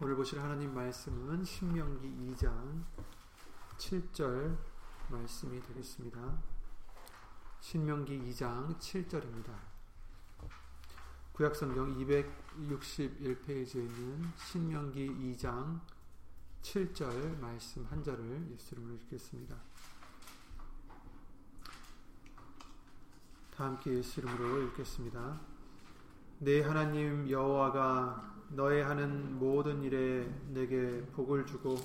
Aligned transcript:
오늘 0.00 0.16
보실 0.16 0.40
하나님 0.40 0.74
말씀은 0.74 1.44
신명기 1.44 2.08
2장 2.08 2.84
7절 3.78 4.58
말씀이 5.08 5.62
되겠습니다. 5.62 6.42
신명기 7.60 8.18
2장 8.18 8.76
7절입니다. 8.76 9.56
구약성경 11.32 11.96
261페이지에 11.96 13.86
있는 13.86 14.32
신명기 14.36 15.06
2장 15.06 15.80
7절 16.62 17.38
말씀 17.38 17.84
한 17.84 18.02
절을 18.02 18.50
예수 18.50 18.74
이름으로 18.74 18.96
읽겠습니다. 18.96 19.56
다 23.54 23.64
함께 23.66 23.94
예수 23.94 24.18
이름으로 24.18 24.62
읽겠습니다. 24.64 25.53
내 26.38 26.62
하나님 26.62 27.28
여호와가 27.28 28.32
너의 28.50 28.84
하는 28.84 29.38
모든 29.38 29.82
일에 29.82 30.28
내게 30.48 31.04
복을 31.12 31.46
주고 31.46 31.76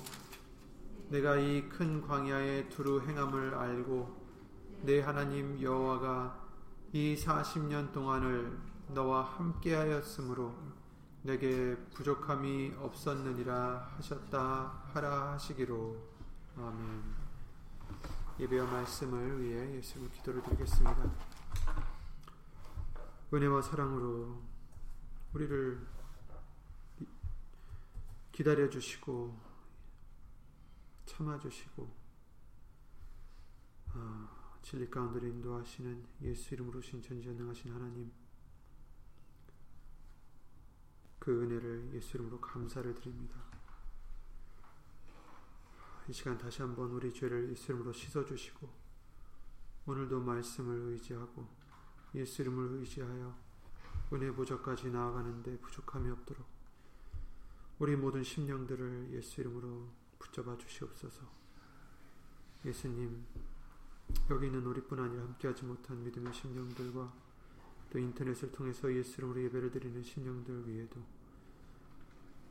내가 1.08 1.36
이 1.36 1.68
큰 1.68 2.00
광야에 2.06 2.68
두루 2.68 3.00
행함을 3.00 3.54
알고 3.54 4.20
내 4.82 5.00
하나님 5.00 5.60
여호와가 5.60 6.38
이 6.92 7.16
40년 7.16 7.92
동안을 7.92 8.58
너와 8.88 9.22
함께 9.22 9.74
하였으므로 9.74 10.54
내게 11.22 11.76
부족함이 11.94 12.74
없었느니라 12.80 13.92
하셨다 13.96 14.84
하라 14.92 15.32
하시기로 15.32 15.96
아멘. 16.56 17.02
예배와 18.40 18.70
말씀을 18.70 19.42
위해 19.42 19.76
예수님 19.76 20.10
기도를 20.12 20.42
드리겠습니다. 20.42 21.29
은혜와 23.32 23.62
사랑으로 23.62 24.42
우리를 25.32 25.86
기다려 28.32 28.68
주시고 28.68 29.38
참아 31.06 31.38
주시고 31.38 31.94
아, 33.92 34.58
진리 34.62 34.90
가운데 34.90 35.28
인도하시는 35.28 36.06
예수 36.22 36.54
이름으로 36.54 36.80
신천지전능하신 36.80 37.72
하나님 37.72 38.10
그 41.20 41.42
은혜를 41.42 41.94
예수 41.94 42.16
이름으로 42.16 42.40
감사를 42.40 42.92
드립니다. 42.94 43.40
이 46.08 46.12
시간 46.12 46.36
다시 46.36 46.62
한번 46.62 46.90
우리 46.90 47.12
죄를 47.12 47.50
예수 47.50 47.70
이름으로 47.70 47.92
씻어 47.92 48.24
주시고 48.24 48.68
오늘도 49.86 50.20
말씀을 50.20 50.92
의지하고 50.92 51.59
예수 52.14 52.42
이름을 52.42 52.80
의지하여 52.80 53.36
은혜 54.12 54.30
보좌까지 54.32 54.90
나아가는데 54.90 55.58
부족함이 55.58 56.10
없도록 56.10 56.44
우리 57.78 57.96
모든 57.96 58.22
심령들을 58.22 59.12
예수 59.12 59.40
이름으로 59.40 59.88
붙잡아 60.18 60.56
주시옵소서. 60.58 61.22
예수님, 62.64 63.24
여기 64.28 64.46
있는 64.46 64.66
우리뿐 64.66 65.00
아니라 65.00 65.22
함께하지 65.22 65.64
못한 65.64 66.02
믿음의 66.04 66.34
심령들과 66.34 67.12
또 67.90 67.98
인터넷을 67.98 68.52
통해서 68.52 68.92
예수 68.94 69.18
이름으로 69.18 69.42
예배를 69.44 69.70
드리는 69.70 70.02
심령들 70.02 70.68
위에도 70.68 71.02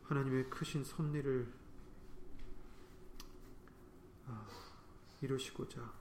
하나님의 0.03 0.49
크신 0.49 0.83
섭리를 0.83 1.53
아, 4.25 4.47
이루시고자 5.21 5.93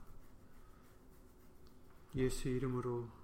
예수 2.15 2.49
이름으로 2.49 3.18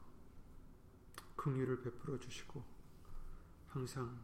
긍휼을 1.45 1.79
베풀어 1.83 2.17
주시고 2.17 2.65
항상 3.67 4.19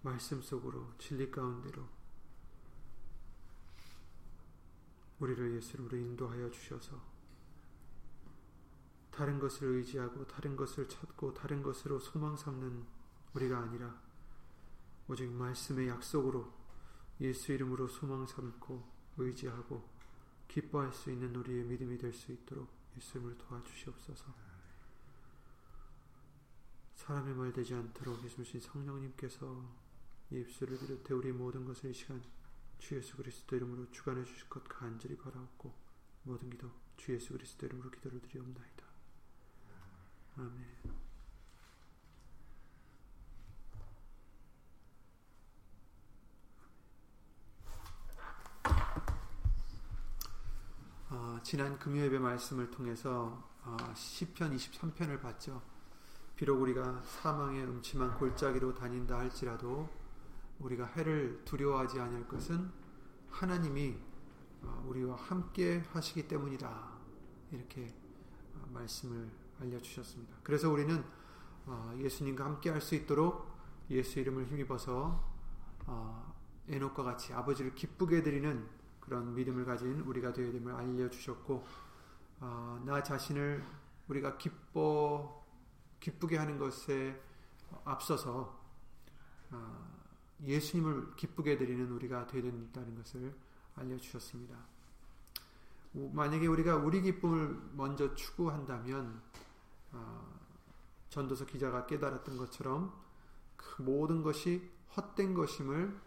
말씀 0.00 0.40
속으로 0.40 0.94
진리 0.96 1.30
가운데로 1.30 1.86
우리를 5.18 5.56
예수님으로 5.56 5.98
인도하여 5.98 6.50
주셔서 6.50 6.98
다른 9.10 9.38
것을 9.38 9.68
의지하고 9.68 10.26
다른 10.26 10.56
것을 10.56 10.88
찾고 10.88 11.34
다른 11.34 11.62
것으로 11.62 12.00
소망 12.00 12.34
삼는 12.34 12.86
우리가 13.34 13.58
아니라 13.58 14.00
오직 15.06 15.30
말씀의 15.30 15.88
약속으로 15.88 16.50
예수 17.20 17.52
이름으로 17.52 17.86
소망 17.86 18.26
삼고 18.26 18.82
의지하고 19.18 19.86
기뻐할 20.48 20.90
수 20.90 21.10
있는 21.10 21.36
우리의 21.36 21.64
믿음이 21.64 21.98
될 21.98 22.14
수 22.14 22.32
있도록 22.32 22.70
예수님을 22.96 23.36
도와주시옵소서. 23.36 24.53
사람의 27.06 27.34
말 27.34 27.52
되지 27.52 27.74
않도록 27.74 28.24
예수님 28.24 28.60
성령님께서 28.60 29.62
입술을 30.30 30.78
비롯해 30.78 31.12
우리 31.12 31.32
모든 31.32 31.66
것을 31.66 31.90
이 31.90 31.94
시간 31.94 32.22
주 32.78 32.96
예수 32.96 33.14
그리스도 33.18 33.56
이름으로 33.56 33.90
주관해 33.90 34.24
주실 34.24 34.48
것 34.48 34.64
간절히 34.64 35.14
바라옵고 35.18 35.74
모든 36.22 36.48
기도 36.48 36.70
주 36.96 37.12
예수 37.12 37.34
그리스도 37.34 37.66
이름으로 37.66 37.90
기도를 37.90 38.22
드리옵나이다. 38.22 38.84
아멘. 40.38 40.64
어, 51.10 51.38
지난 51.42 51.78
금요 51.78 52.00
예배 52.00 52.18
말씀을 52.18 52.70
통해서 52.70 53.46
어, 53.62 53.76
시편 53.94 54.56
23편을 54.56 55.20
봤죠. 55.20 55.74
비록 56.36 56.60
우리가 56.62 57.00
사망의 57.04 57.64
음침한 57.64 58.16
골짜기로 58.18 58.74
다닌다 58.74 59.18
할지라도 59.18 59.88
우리가 60.58 60.84
해를 60.86 61.40
두려워하지 61.44 62.00
않을 62.00 62.26
것은 62.26 62.70
하나님이 63.30 63.96
어, 64.62 64.84
우리와 64.88 65.14
함께 65.16 65.84
하시기 65.92 66.26
때문이다. 66.26 66.92
이렇게 67.52 67.94
어, 68.54 68.66
말씀을 68.72 69.30
알려주셨습니다. 69.60 70.38
그래서 70.42 70.70
우리는 70.70 71.04
어, 71.66 71.94
예수님과 71.98 72.44
함께 72.44 72.70
할 72.70 72.80
수 72.80 72.94
있도록 72.96 73.46
예수 73.90 74.18
이름을 74.18 74.46
힘입어서 74.46 75.32
에녹과 76.68 77.02
같이 77.02 77.34
아버지를 77.34 77.74
기쁘게 77.74 78.22
드리는 78.22 78.66
그런 78.98 79.34
믿음을 79.34 79.66
가진 79.66 80.00
우리가 80.00 80.32
되어야 80.32 80.50
됨을 80.52 80.72
알려주셨고 80.72 81.64
나 82.86 83.02
자신을 83.02 83.62
우리가 84.08 84.38
기뻐 84.38 85.43
기쁘게 86.04 86.36
하는 86.36 86.58
것에 86.58 87.18
앞서서 87.86 88.62
예수님을 90.42 91.16
기쁘게 91.16 91.56
드리는 91.56 91.90
우리가 91.92 92.26
되어야 92.26 92.42
된다는 92.42 92.94
것을 92.94 93.34
알려주셨습니다. 93.74 94.54
만약에 95.92 96.46
우리가 96.46 96.76
우리 96.76 97.00
기쁨을 97.00 97.70
먼저 97.72 98.14
추구한다면 98.14 99.22
어, 99.92 100.40
전도서 101.08 101.46
기자가 101.46 101.86
깨달았던 101.86 102.36
것처럼 102.36 102.92
그 103.56 103.80
모든 103.80 104.22
것이 104.22 104.70
헛된 104.94 105.32
것임을 105.32 105.98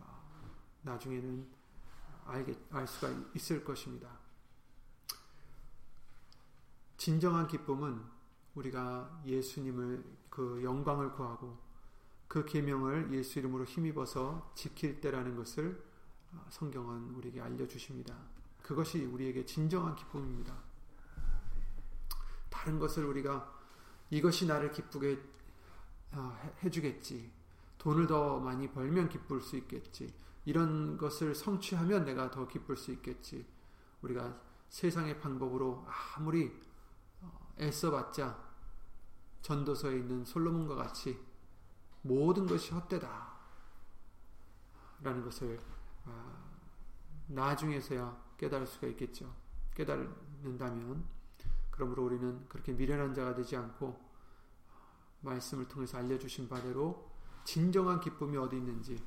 어, 0.00 0.50
나중에는 0.82 1.48
알게, 2.26 2.54
알 2.72 2.86
수가 2.86 3.08
있을 3.34 3.64
것입니다. 3.64 4.18
진정한 6.98 7.46
기쁨은 7.46 8.19
우리가 8.54 9.22
예수님을 9.26 10.04
그 10.28 10.60
영광을 10.62 11.12
구하고 11.12 11.58
그 12.28 12.44
계명을 12.44 13.12
예수 13.12 13.38
이름으로 13.38 13.64
힘입어서 13.64 14.52
지킬 14.54 15.00
때라는 15.00 15.34
것을 15.36 15.82
어, 16.32 16.46
성경은 16.50 17.14
우리에게 17.16 17.40
알려 17.40 17.66
주십니다. 17.66 18.16
그것이 18.62 19.04
우리에게 19.04 19.44
진정한 19.44 19.96
기쁨입니다. 19.96 20.54
다른 22.48 22.78
것을 22.78 23.04
우리가 23.04 23.52
이것이 24.10 24.46
나를 24.46 24.70
기쁘게 24.70 25.18
어, 26.12 26.38
해주겠지. 26.62 27.32
돈을 27.78 28.06
더 28.06 28.38
많이 28.38 28.70
벌면 28.70 29.08
기쁠 29.08 29.40
수 29.40 29.56
있겠지. 29.56 30.12
이런 30.44 30.96
것을 30.98 31.34
성취하면 31.34 32.04
내가 32.04 32.30
더 32.30 32.46
기쁠 32.46 32.76
수 32.76 32.92
있겠지. 32.92 33.46
우리가 34.02 34.40
세상의 34.68 35.20
방법으로 35.20 35.84
아무리 36.14 36.46
어, 36.46 36.69
애써봤자 37.58 38.50
전도서에 39.42 39.96
있는 39.96 40.24
솔로몬과 40.24 40.74
같이 40.74 41.18
모든 42.02 42.46
것이 42.46 42.72
헛되다. 42.72 43.30
라는 45.02 45.24
것을 45.24 45.58
아, 46.04 46.36
나중에서야 47.28 48.34
깨달을 48.36 48.66
수가 48.66 48.86
있겠죠. 48.88 49.34
깨달는다면 49.74 51.04
그러므로 51.70 52.04
우리는 52.04 52.46
그렇게 52.48 52.72
미련한 52.72 53.14
자가 53.14 53.34
되지 53.34 53.56
않고 53.56 53.98
말씀을 55.22 55.68
통해서 55.68 55.98
알려주신 55.98 56.48
바대로 56.48 57.10
진정한 57.44 58.00
기쁨이 58.00 58.36
어디 58.36 58.56
있는지 58.56 59.02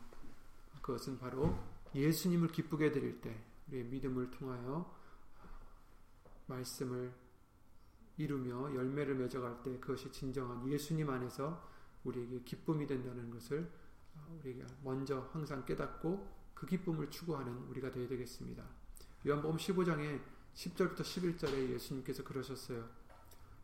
그것은 0.81 1.19
바로 1.19 1.57
예수님을 1.93 2.49
기쁘게 2.49 2.91
드릴 2.91 3.21
때 3.21 3.43
우리의 3.67 3.85
믿음을 3.85 4.31
통하여 4.31 4.91
말씀을 6.47 7.13
이루며 8.17 8.75
열매를 8.75 9.15
맺어갈 9.15 9.61
때 9.63 9.79
그것이 9.79 10.11
진정한 10.11 10.67
예수님 10.67 11.09
안에서 11.09 11.69
우리에게 12.03 12.41
기쁨이 12.43 12.85
된다는 12.85 13.29
것을 13.31 13.69
우리가 14.39 14.67
먼저 14.83 15.29
항상 15.31 15.65
깨닫고 15.65 16.43
그 16.53 16.65
기쁨을 16.65 17.09
추구하는 17.09 17.51
우리가 17.69 17.91
되어야 17.91 18.07
되겠습니다. 18.07 18.63
요한복음 19.25 19.57
15장에 19.57 20.21
10절부터 20.53 21.01
11절에 21.01 21.69
예수님께서 21.71 22.23
그러셨어요. 22.23 22.87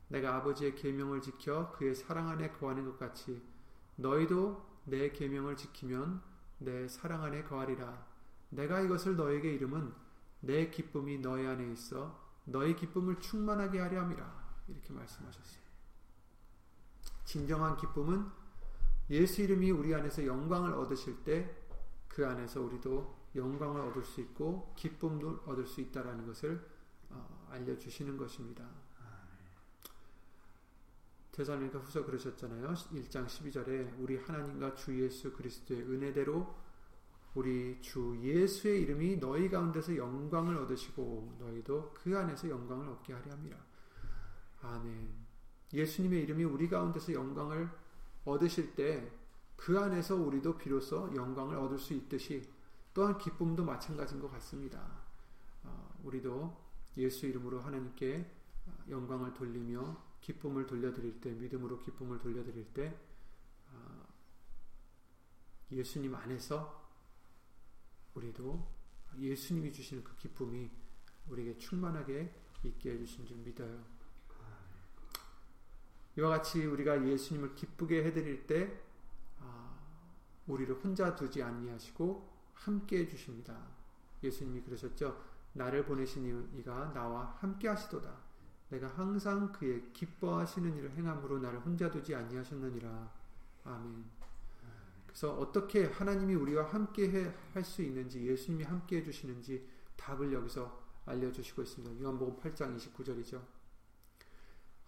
내가 0.07 0.37
아버지의 0.37 0.75
계명을 0.75 1.21
지켜 1.21 1.71
그의 1.73 1.93
사랑 1.93 2.29
안에 2.29 2.51
거하는 2.53 2.85
것 2.85 2.97
같이 2.97 3.41
너희도 3.95 4.65
내 4.85 5.11
계명을 5.11 5.55
지키면 5.55 6.21
내 6.57 6.87
사랑 6.87 7.23
안에 7.23 7.43
거하리라. 7.43 8.07
내가 8.49 8.81
이것을 8.81 9.15
너에게 9.15 9.53
이름은 9.53 9.93
내 10.41 10.69
기쁨이 10.69 11.19
너희 11.19 11.45
안에 11.45 11.71
있어 11.73 12.19
너희 12.45 12.75
기쁨을 12.75 13.19
충만하게 13.19 13.79
하려 13.79 14.01
함이라. 14.01 14.38
이렇게 14.69 14.93
말씀하셨어요. 14.93 15.61
진정한 17.25 17.77
기쁨은 17.77 18.25
예수 19.11 19.41
이름이 19.41 19.71
우리 19.71 19.93
안에서 19.93 20.25
영광을 20.25 20.73
얻으실 20.73 21.23
때 21.23 21.59
그 22.19 22.27
안에서 22.27 22.61
우리도 22.61 23.29
영광을 23.35 23.79
얻을 23.79 24.03
수 24.03 24.19
있고 24.19 24.73
기쁨도 24.75 25.43
얻을 25.45 25.65
수 25.65 25.79
있다라는 25.79 26.25
것을 26.27 26.59
어, 27.09 27.47
알려주시는 27.49 28.17
것입니다. 28.17 28.67
대사님과 31.31 31.79
후서 31.79 32.05
그러셨잖아요. 32.05 32.73
1장 32.73 33.25
12절에 33.25 33.97
우리 33.99 34.17
하나님과 34.17 34.75
주 34.75 35.01
예수 35.01 35.31
그리스도의 35.31 35.83
은혜대로 35.83 36.53
우리 37.35 37.79
주 37.79 38.19
예수의 38.21 38.81
이름이 38.81 39.17
너희 39.21 39.49
가운데서 39.49 39.95
영광을 39.95 40.57
얻으시고 40.57 41.37
너희도 41.39 41.93
그 41.93 42.17
안에서 42.17 42.49
영광을 42.49 42.89
얻게 42.89 43.13
하려 43.13 43.31
함이라. 43.31 43.68
아멘. 44.61 45.09
예수님의 45.73 46.23
이름이 46.23 46.43
우리 46.43 46.67
가운데서 46.67 47.13
영광을 47.13 47.69
얻으실 48.25 48.75
때 48.75 49.19
그 49.59 49.77
안에서 49.77 50.15
우리도 50.15 50.57
비로소 50.57 51.13
영광을 51.13 51.57
얻을 51.57 51.77
수 51.77 51.93
있듯이 51.93 52.49
또한 52.93 53.17
기쁨도 53.17 53.65
마찬가지인 53.65 54.21
것 54.21 54.31
같습니다. 54.31 54.81
어, 55.63 55.99
우리도 56.03 56.57
예수 56.95 57.25
이름으로 57.25 57.59
하나님께 57.59 58.25
영광을 58.89 59.33
돌리며 59.33 60.01
기쁨을 60.21 60.65
돌려드릴 60.65 61.19
때, 61.19 61.31
믿음으로 61.31 61.79
기쁨을 61.79 62.19
돌려드릴 62.19 62.73
때, 62.73 62.97
어, 63.69 64.07
예수님 65.71 66.15
안에서 66.15 66.89
우리도 68.15 68.65
예수님이 69.17 69.73
주시는 69.73 70.05
그 70.05 70.15
기쁨이 70.15 70.71
우리에게 71.27 71.57
충만하게 71.57 72.33
있게 72.63 72.93
해주신 72.93 73.25
줄 73.25 73.37
믿어요. 73.37 73.83
이와 76.19 76.29
같이 76.29 76.65
우리가 76.65 77.07
예수님을 77.07 77.55
기쁘게 77.55 78.03
해드릴 78.03 78.45
때 78.45 78.77
아, 79.39 79.73
우리를 80.47 80.75
혼자 80.83 81.15
두지 81.15 81.41
아니하시고 81.41 82.29
함께 82.55 82.99
해주십니다. 82.99 83.57
예수님이 84.21 84.61
그러셨죠. 84.63 85.23
나를 85.53 85.85
보내신 85.85 86.51
이가 86.57 86.91
나와 86.93 87.37
함께 87.39 87.69
하시도다. 87.69 88.13
내가 88.67 88.87
항상 88.89 89.51
그의 89.53 89.93
기뻐하시는 89.93 90.77
일을 90.77 90.91
행함으로 90.91 91.39
나를 91.39 91.59
혼자 91.61 91.89
두지 91.89 92.13
아니하셨느니라. 92.13 93.11
아멘. 93.63 94.03
그래서 95.07 95.33
어떻게 95.37 95.85
하나님이 95.85 96.35
우리와 96.35 96.65
함께 96.65 97.33
할 97.53 97.63
수 97.63 97.81
있는지 97.81 98.27
예수님이 98.27 98.65
함께 98.65 98.97
해주시는지 98.97 99.65
답을 99.95 100.33
여기서 100.33 100.83
알려주시고 101.05 101.61
있습니다. 101.61 102.03
요한복음 102.03 102.39
8장 102.39 102.77
29절이죠. 102.77 103.41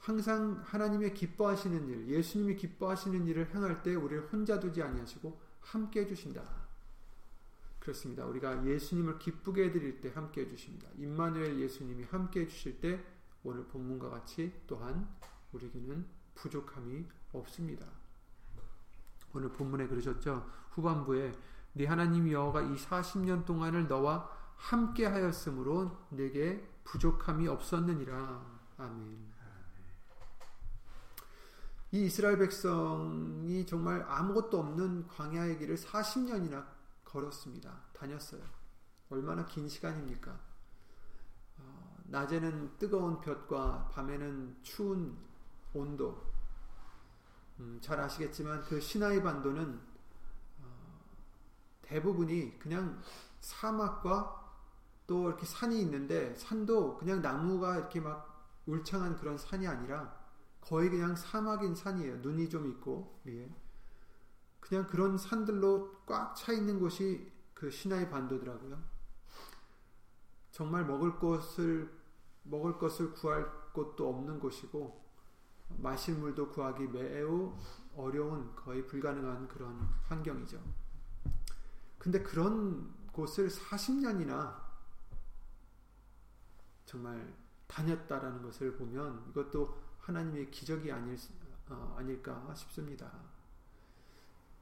항상 0.02 0.60
하나님의 0.66 1.14
기뻐하시는 1.14 1.88
일, 1.88 2.08
예수님이 2.08 2.56
기뻐하시는 2.56 3.28
일을 3.28 3.54
행할 3.54 3.84
때 3.84 3.94
우리를 3.94 4.30
혼자 4.34 4.60
두지 4.60 4.82
아니하시고 4.82 5.40
함께 5.62 6.02
해주신다. 6.02 6.44
그렇습니다. 7.80 8.26
우리가 8.26 8.66
예수님을 8.66 9.20
기쁘게 9.20 9.66
해드릴 9.66 10.02
때 10.02 10.12
함께 10.14 10.42
해주십니다. 10.42 10.90
임마누엘 10.98 11.60
예수님이 11.60 12.06
함께 12.06 12.42
해주실 12.42 12.82
때 12.82 13.04
오늘 13.44 13.64
본문과 13.66 14.10
같이 14.10 14.52
또한 14.66 15.08
우리에게는 15.54 16.06
부족함이 16.34 17.06
없습니다. 17.34 17.86
오늘 19.34 19.50
본문에 19.50 19.88
그러셨죠. 19.88 20.50
후반부에 20.72 21.32
네 21.74 21.86
하나님 21.86 22.30
여호가 22.30 22.62
이 22.64 22.76
40년 22.76 23.46
동안을 23.46 23.88
너와 23.88 24.30
함께 24.56 25.06
하였으므로 25.06 26.06
내게 26.10 26.68
부족함이 26.86 27.48
없었느니라. 27.48 28.62
아멘. 28.78 29.31
이 31.94 32.06
이스라엘 32.06 32.38
백성이 32.38 33.66
정말 33.66 34.06
아무것도 34.08 34.58
없는 34.58 35.08
광야의 35.10 35.58
길을 35.58 35.76
40년이나 35.76 36.66
걸었습니다. 37.04 37.82
다녔어요. 37.92 38.42
얼마나 39.10 39.46
긴 39.46 39.68
시간입니까? 39.68 40.40
어, 41.58 41.98
낮에는 42.06 42.78
뜨거운 42.78 43.20
볕과 43.20 43.90
밤에는 43.92 44.60
추운 44.62 45.18
온도. 45.74 46.32
음, 47.60 47.78
잘 47.82 48.00
아시겠지만 48.00 48.64
그 48.64 48.80
시나이 48.80 49.22
반도는 49.22 49.82
어, 50.62 51.02
대부분이 51.82 52.58
그냥 52.58 53.02
사막과 53.42 54.40
또 55.08 55.28
이렇게 55.28 55.46
산이 55.46 55.82
있는데 55.82 56.34
산도 56.36 56.96
그냥 56.96 57.22
나무가 57.22 57.76
이렇게 57.76 58.00
막 58.00 58.48
울창한 58.66 59.18
그런 59.18 59.38
산이 59.38 59.68
아니라 59.68 60.21
거의 60.62 60.90
그냥 60.90 61.16
사막인 61.16 61.76
산이에요. 61.76 62.18
눈이 62.18 62.50
좀 62.50 62.68
있고 62.68 63.20
위에. 63.26 63.50
그냥 64.60 64.88
그런 64.88 65.18
산들로 65.18 66.06
꽉 66.06 66.36
차 66.36 66.54
있는 66.54 66.80
곳이 66.80 67.32
그 67.54 67.70
시나이 67.70 68.10
반도더라고요. 68.10 68.82
정말 70.52 70.86
먹을 70.86 71.18
것을 71.18 71.92
먹을 72.44 72.78
것을 72.78 73.14
구할 73.14 73.46
곳도 73.74 74.10
없는 74.10 74.40
곳이고 74.40 75.02
마실 75.78 76.16
물도 76.16 76.50
구하기 76.50 76.88
매우 76.88 77.56
어려운 77.96 78.56
거의 78.56 78.86
불가능한 78.86 79.48
그런 79.48 79.78
환경이죠. 80.08 80.62
근데 81.98 82.22
그런 82.24 82.94
곳을 83.12 83.50
40년이나 83.50 84.60
정말 86.86 87.34
다녔다라는 87.68 88.42
것을 88.42 88.76
보면 88.76 89.28
이것도 89.30 89.91
하나님의 90.02 90.52
기적이 90.52 90.92
아닐, 90.92 91.18
어, 91.70 91.96
아닐까 91.98 92.54
싶습니다. 92.56 93.12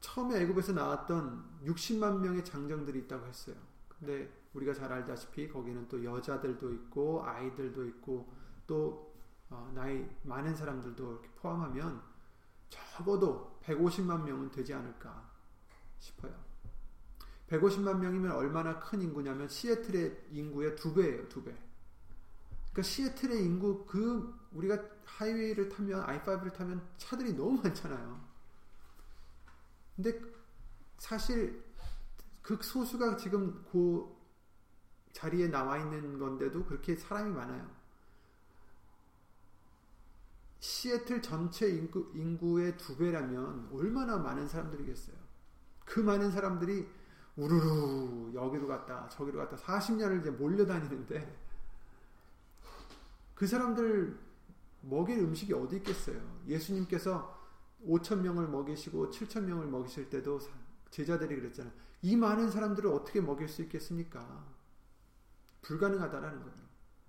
처음에 0.00 0.40
애굽에서 0.42 0.72
나왔던 0.72 1.60
60만 1.64 2.20
명의 2.20 2.44
장정들이 2.44 3.00
있다고 3.00 3.26
했어요. 3.26 3.56
근데 3.88 4.30
우리가 4.54 4.72
잘 4.74 4.92
알다시피 4.92 5.48
거기는 5.48 5.86
또 5.88 6.02
여자들도 6.02 6.72
있고 6.74 7.22
아이들도 7.24 7.86
있고 7.86 8.32
또 8.66 9.14
어, 9.50 9.70
나이 9.74 10.08
많은 10.22 10.54
사람들도 10.54 11.12
이렇게 11.12 11.28
포함하면 11.36 12.02
적어도 12.68 13.58
150만 13.64 14.22
명은 14.22 14.50
되지 14.50 14.72
않을까 14.72 15.28
싶어요. 15.98 16.32
150만 17.48 17.98
명이면 17.98 18.32
얼마나 18.32 18.78
큰 18.78 19.02
인구냐면 19.02 19.48
시애틀의 19.48 20.28
인구의 20.30 20.76
두 20.76 20.94
배예요, 20.94 21.28
두 21.28 21.42
배. 21.42 21.52
그러니까 22.72 22.82
시애틀의 22.82 23.44
인구 23.44 23.84
그 23.86 24.34
우리가 24.52 24.82
하이웨이를 25.04 25.68
타면 25.68 26.06
i5를 26.06 26.52
타면 26.52 26.88
차들이 26.96 27.34
너무 27.34 27.60
많잖아요. 27.62 28.20
근데 29.96 30.20
사실 30.98 31.64
극소수가 32.42 33.16
지금 33.16 33.64
그 33.70 34.08
자리에 35.12 35.48
나와 35.48 35.78
있는 35.78 36.18
건데도 36.18 36.64
그렇게 36.64 36.94
사람이 36.94 37.32
많아요. 37.32 37.68
시애틀 40.60 41.22
전체 41.22 41.68
인구, 41.68 42.10
인구의 42.14 42.76
두 42.76 42.96
배라면 42.96 43.70
얼마나 43.72 44.18
많은 44.18 44.46
사람들이겠어요. 44.46 45.16
그 45.84 46.00
많은 46.00 46.30
사람들이 46.30 46.86
우르르 47.36 48.32
여기로 48.34 48.68
갔다 48.68 49.08
저기로 49.08 49.38
갔다 49.38 49.56
40년을 49.56 50.20
이제 50.20 50.30
몰려다니는데 50.30 51.49
그 53.40 53.46
사람들 53.46 54.18
먹일 54.82 55.20
음식이 55.20 55.54
어디 55.54 55.76
있겠어요? 55.76 56.20
예수님께서 56.46 57.40
5천 57.86 58.20
명을 58.20 58.46
먹이시고 58.48 59.08
7천 59.08 59.44
명을 59.44 59.66
먹이실 59.66 60.10
때도 60.10 60.40
제자들이 60.90 61.36
그랬잖아요. 61.36 61.72
이 62.02 62.16
많은 62.16 62.50
사람들을 62.50 62.90
어떻게 62.90 63.22
먹일 63.22 63.48
수 63.48 63.62
있겠습니까? 63.62 64.44
불가능하다라는 65.62 66.42
거예요. 66.42 66.58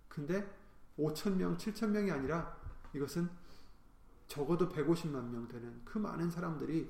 근데 0.07 0.49
5천 0.97 1.35
명, 1.35 1.57
7천 1.57 1.89
명이 1.89 2.09
아니라 2.09 2.57
이것은 2.93 3.29
적어도 4.29 4.69
150만 4.69 5.31
명 5.31 5.49
되는 5.49 5.83
그 5.83 5.97
많은 5.97 6.31
사람들이 6.31 6.89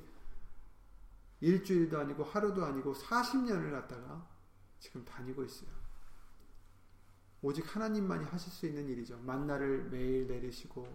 일주일도 1.39 1.97
아니고 1.97 2.25
하루도 2.25 2.63
아니고 2.63 2.93
40년을 2.93 3.71
갖다가 3.71 4.23
지금 4.77 5.03
다니고 5.03 5.43
있어요. 5.45 5.71
오직 7.41 7.75
하나님만이 7.75 8.25
하실 8.25 8.51
수 8.51 8.65
있는 8.67 8.87
일이죠. 8.87 9.17
만나를 9.19 9.89
매일 9.89 10.27
내리시고 10.27 10.87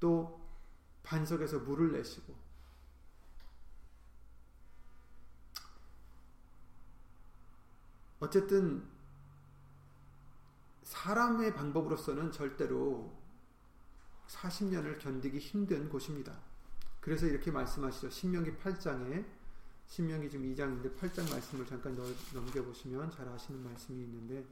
또 0.00 0.44
반석에서 1.02 1.60
물을 1.60 1.92
내시고 1.92 2.34
어쨌든 8.18 8.88
사람의 10.82 11.54
방법으로서는 11.54 12.32
절대로 12.32 13.14
40년을 14.28 14.98
견디기 14.98 15.38
힘든 15.38 15.88
곳입니다. 15.88 16.40
그래서 17.00 17.26
이렇게 17.26 17.50
말씀하시죠. 17.50 18.10
신명기 18.10 18.56
8장에 18.56 19.24
신명기 19.88 20.30
지금 20.30 20.46
2장인데 20.54 20.98
8장 20.98 21.30
말씀을 21.30 21.66
잠깐 21.66 21.96
넘겨보시면 22.34 23.10
잘 23.10 23.28
아시는 23.28 23.62
말씀이 23.62 24.02
있는데 24.02 24.44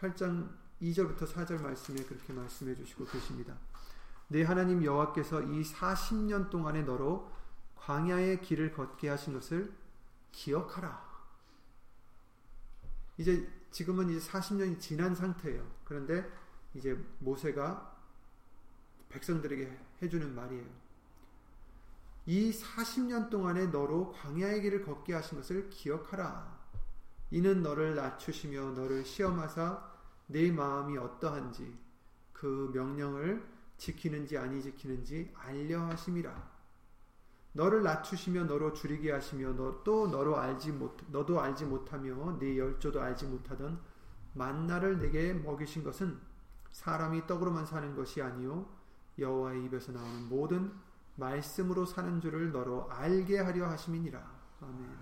8장 0.00 0.48
2절부터 0.80 1.26
4절 1.26 1.60
말씀에 1.60 2.02
그렇게 2.04 2.32
말씀해 2.32 2.74
주시고 2.74 3.06
계십니다. 3.06 3.56
내 4.28 4.42
하나님 4.42 4.84
여호와께서 4.84 5.42
이 5.42 5.62
40년 5.62 6.50
동안에 6.50 6.82
너로 6.82 7.30
광야의 7.76 8.42
길을 8.42 8.72
걷게 8.72 9.08
하신 9.08 9.34
것을 9.34 9.72
기억하라. 10.32 11.06
이제 13.18 13.48
지금은 13.70 14.10
이제 14.10 14.28
40년이 14.28 14.80
지난 14.80 15.14
상태예요. 15.14 15.66
그런데 15.84 16.30
이제 16.74 16.98
모세가 17.20 17.96
백성들에게 19.08 19.78
해주는 20.02 20.34
말이에요. 20.34 20.85
이 22.26 22.50
40년 22.50 23.30
동안에 23.30 23.66
너로 23.66 24.10
광야의 24.12 24.62
길을 24.62 24.84
걷게 24.84 25.14
하신 25.14 25.38
것을 25.38 25.70
기억하라. 25.70 26.56
이는 27.30 27.62
너를 27.62 27.94
낮추시며 27.94 28.72
너를 28.72 29.04
시험하사 29.04 29.82
내 30.26 30.50
마음이 30.50 30.98
어떠한지 30.98 31.72
그 32.32 32.70
명령을 32.74 33.46
지키는지 33.78 34.36
아니 34.38 34.60
지키는지 34.60 35.32
알려 35.34 35.82
하심이라. 35.86 36.56
너를 37.52 37.82
낮추시며 37.82 38.44
너로 38.44 38.72
줄이게 38.74 39.12
하시며 39.12 39.52
너 39.52 39.82
또 39.84 40.08
너로 40.08 40.36
알지 40.36 40.72
못 40.72 40.96
너도 41.10 41.40
알지 41.40 41.64
못하며 41.64 42.38
네 42.38 42.58
열조도 42.58 43.00
알지 43.00 43.26
못하던 43.26 43.80
만나를 44.34 44.98
내게 44.98 45.32
먹이신 45.32 45.84
것은 45.84 46.18
사람이 46.72 47.26
떡으로만 47.26 47.64
사는 47.64 47.94
것이 47.96 48.20
아니요 48.20 48.68
여호와의 49.18 49.64
입에서 49.64 49.92
나오는 49.92 50.28
모든 50.28 50.70
말씀으로 51.16 51.84
사는 51.84 52.20
줄을 52.20 52.52
너로 52.52 52.90
알게 52.90 53.40
하려 53.40 53.68
하심이니라. 53.68 54.36
아멘. 54.60 54.98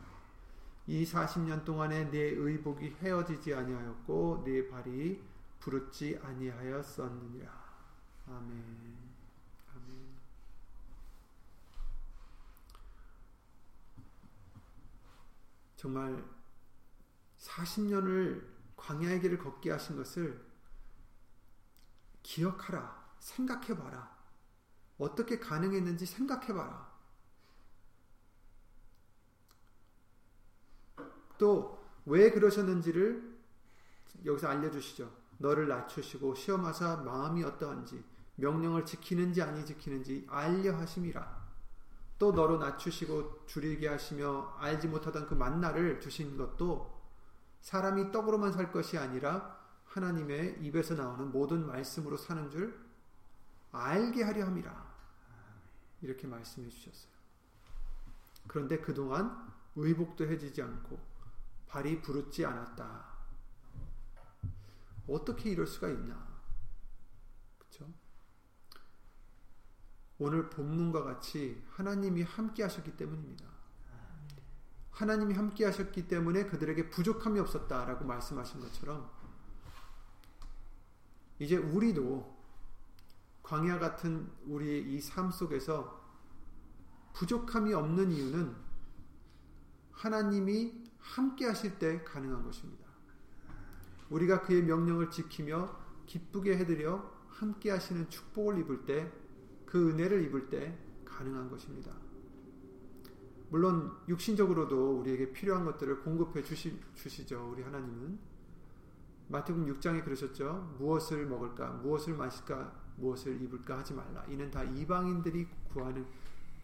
이 0.86 1.04
40년 1.04 1.64
동안에 1.64 2.10
내 2.10 2.18
의복이 2.18 2.96
헤어지지 3.00 3.54
아니하였고 3.54 4.42
내 4.44 4.68
발이 4.68 5.22
부르지 5.60 6.20
아니하였었느니라. 6.22 7.50
아멘. 8.28 8.96
아멘. 9.74 10.14
정말 15.76 16.24
40년을 17.38 18.44
광야의 18.76 19.20
길을 19.20 19.38
걷게 19.38 19.70
하신 19.70 19.96
것을 19.96 20.44
기억하라. 22.22 23.04
생각해 23.18 23.76
봐라. 23.76 24.13
어떻게 25.04 25.38
가능했는지 25.38 26.06
생각해봐라. 26.06 26.92
또 31.38 31.84
왜 32.06 32.30
그러셨는지를 32.30 33.34
여기서 34.24 34.48
알려주시죠. 34.48 35.10
너를 35.38 35.68
낮추시고 35.68 36.34
시험하사 36.34 36.96
마음이 36.98 37.42
어떠한지 37.44 38.04
명령을 38.36 38.84
지키는지 38.84 39.42
아니 39.42 39.64
지키는지 39.64 40.26
알려 40.28 40.76
하심이라. 40.76 41.44
또 42.18 42.32
너로 42.32 42.58
낮추시고 42.58 43.46
줄이게 43.46 43.88
하시며 43.88 44.54
알지 44.58 44.88
못하던 44.88 45.26
그 45.26 45.34
만나를 45.34 46.00
주신 46.00 46.36
것도 46.36 46.92
사람이 47.60 48.12
떡으로만 48.12 48.52
살 48.52 48.70
것이 48.70 48.98
아니라 48.98 49.58
하나님의 49.86 50.58
입에서 50.60 50.94
나오는 50.94 51.30
모든 51.32 51.66
말씀으로 51.66 52.16
사는 52.16 52.50
줄 52.50 52.78
알게 53.72 54.22
하려 54.22 54.46
함이라. 54.46 54.93
이렇게 56.04 56.26
말씀해 56.26 56.68
주셨어요. 56.68 57.12
그런데 58.46 58.78
그동안 58.78 59.52
의복도 59.74 60.26
해지지 60.26 60.60
않고 60.62 60.98
발이 61.66 62.02
부르지 62.02 62.44
않았다. 62.44 63.14
어떻게 65.08 65.50
이럴 65.50 65.66
수가 65.66 65.88
있나? 65.88 66.28
그렇죠? 67.58 67.92
오늘 70.18 70.50
본문과 70.50 71.02
같이 71.02 71.64
하나님이 71.70 72.22
함께 72.22 72.62
하셨기 72.62 72.96
때문입니다. 72.96 73.46
하나님이 74.90 75.34
함께 75.34 75.64
하셨기 75.64 76.06
때문에 76.06 76.44
그들에게 76.46 76.90
부족함이 76.90 77.40
없었다라고 77.40 78.04
말씀하신 78.04 78.60
것처럼 78.60 79.10
이제 81.38 81.56
우리도 81.56 82.33
광야 83.44 83.78
같은 83.78 84.28
우리의 84.46 84.82
이 84.92 85.00
삶 85.00 85.30
속에서 85.30 86.02
부족함이 87.12 87.72
없는 87.72 88.10
이유는 88.10 88.56
하나님이 89.92 90.82
함께 90.98 91.46
하실 91.46 91.78
때 91.78 92.02
가능한 92.02 92.42
것입니다. 92.42 92.84
우리가 94.10 94.42
그의 94.42 94.62
명령을 94.62 95.10
지키며 95.10 95.76
기쁘게 96.06 96.56
해드려 96.58 97.12
함께 97.28 97.70
하시는 97.70 98.08
축복을 98.08 98.58
입을 98.58 98.86
때, 98.86 99.12
그 99.66 99.90
은혜를 99.90 100.24
입을 100.24 100.48
때 100.48 100.76
가능한 101.04 101.50
것입니다. 101.50 101.92
물론 103.50 103.92
육신적으로도 104.08 105.00
우리에게 105.00 105.32
필요한 105.32 105.64
것들을 105.64 106.00
공급해 106.00 106.42
주시, 106.42 106.80
주시죠. 106.94 107.50
우리 107.52 107.62
하나님은. 107.62 108.18
마태복음 109.28 109.66
6장에 109.74 110.04
그러셨죠. 110.04 110.74
무엇을 110.78 111.26
먹을까? 111.26 111.70
무엇을 111.74 112.14
마실까? 112.14 112.83
무엇을 112.96 113.40
입을까 113.42 113.78
하지 113.78 113.94
말라. 113.94 114.24
이는 114.28 114.50
다 114.50 114.62
이방인들이 114.62 115.48
구하는 115.72 116.06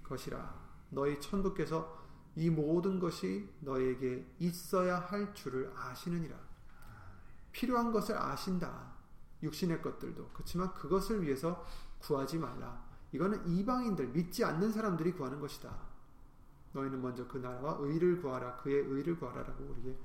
것이라. 0.02 0.54
너희 0.90 1.20
천부께서 1.20 1.98
이 2.36 2.50
모든 2.50 3.00
것이 3.00 3.48
너에게 3.60 4.26
있어야 4.38 4.98
할 4.98 5.34
줄을 5.34 5.72
아시느니라. 5.76 6.36
필요한 7.52 7.92
것을 7.92 8.16
아신다. 8.16 8.92
육신의 9.42 9.82
것들도. 9.82 10.30
그렇지만 10.32 10.72
그것을 10.74 11.22
위해서 11.22 11.64
구하지 11.98 12.38
말라. 12.38 12.82
이거는 13.12 13.46
이방인들, 13.46 14.08
믿지 14.08 14.44
않는 14.44 14.70
사람들이 14.72 15.12
구하는 15.12 15.40
것이다. 15.40 15.74
너희는 16.72 17.02
먼저 17.02 17.26
그 17.26 17.38
나라와 17.38 17.76
의를 17.80 18.20
구하라. 18.20 18.56
그의 18.58 18.84
의를 18.84 19.18
구하라라고 19.18 19.64
우리에게 19.64 19.98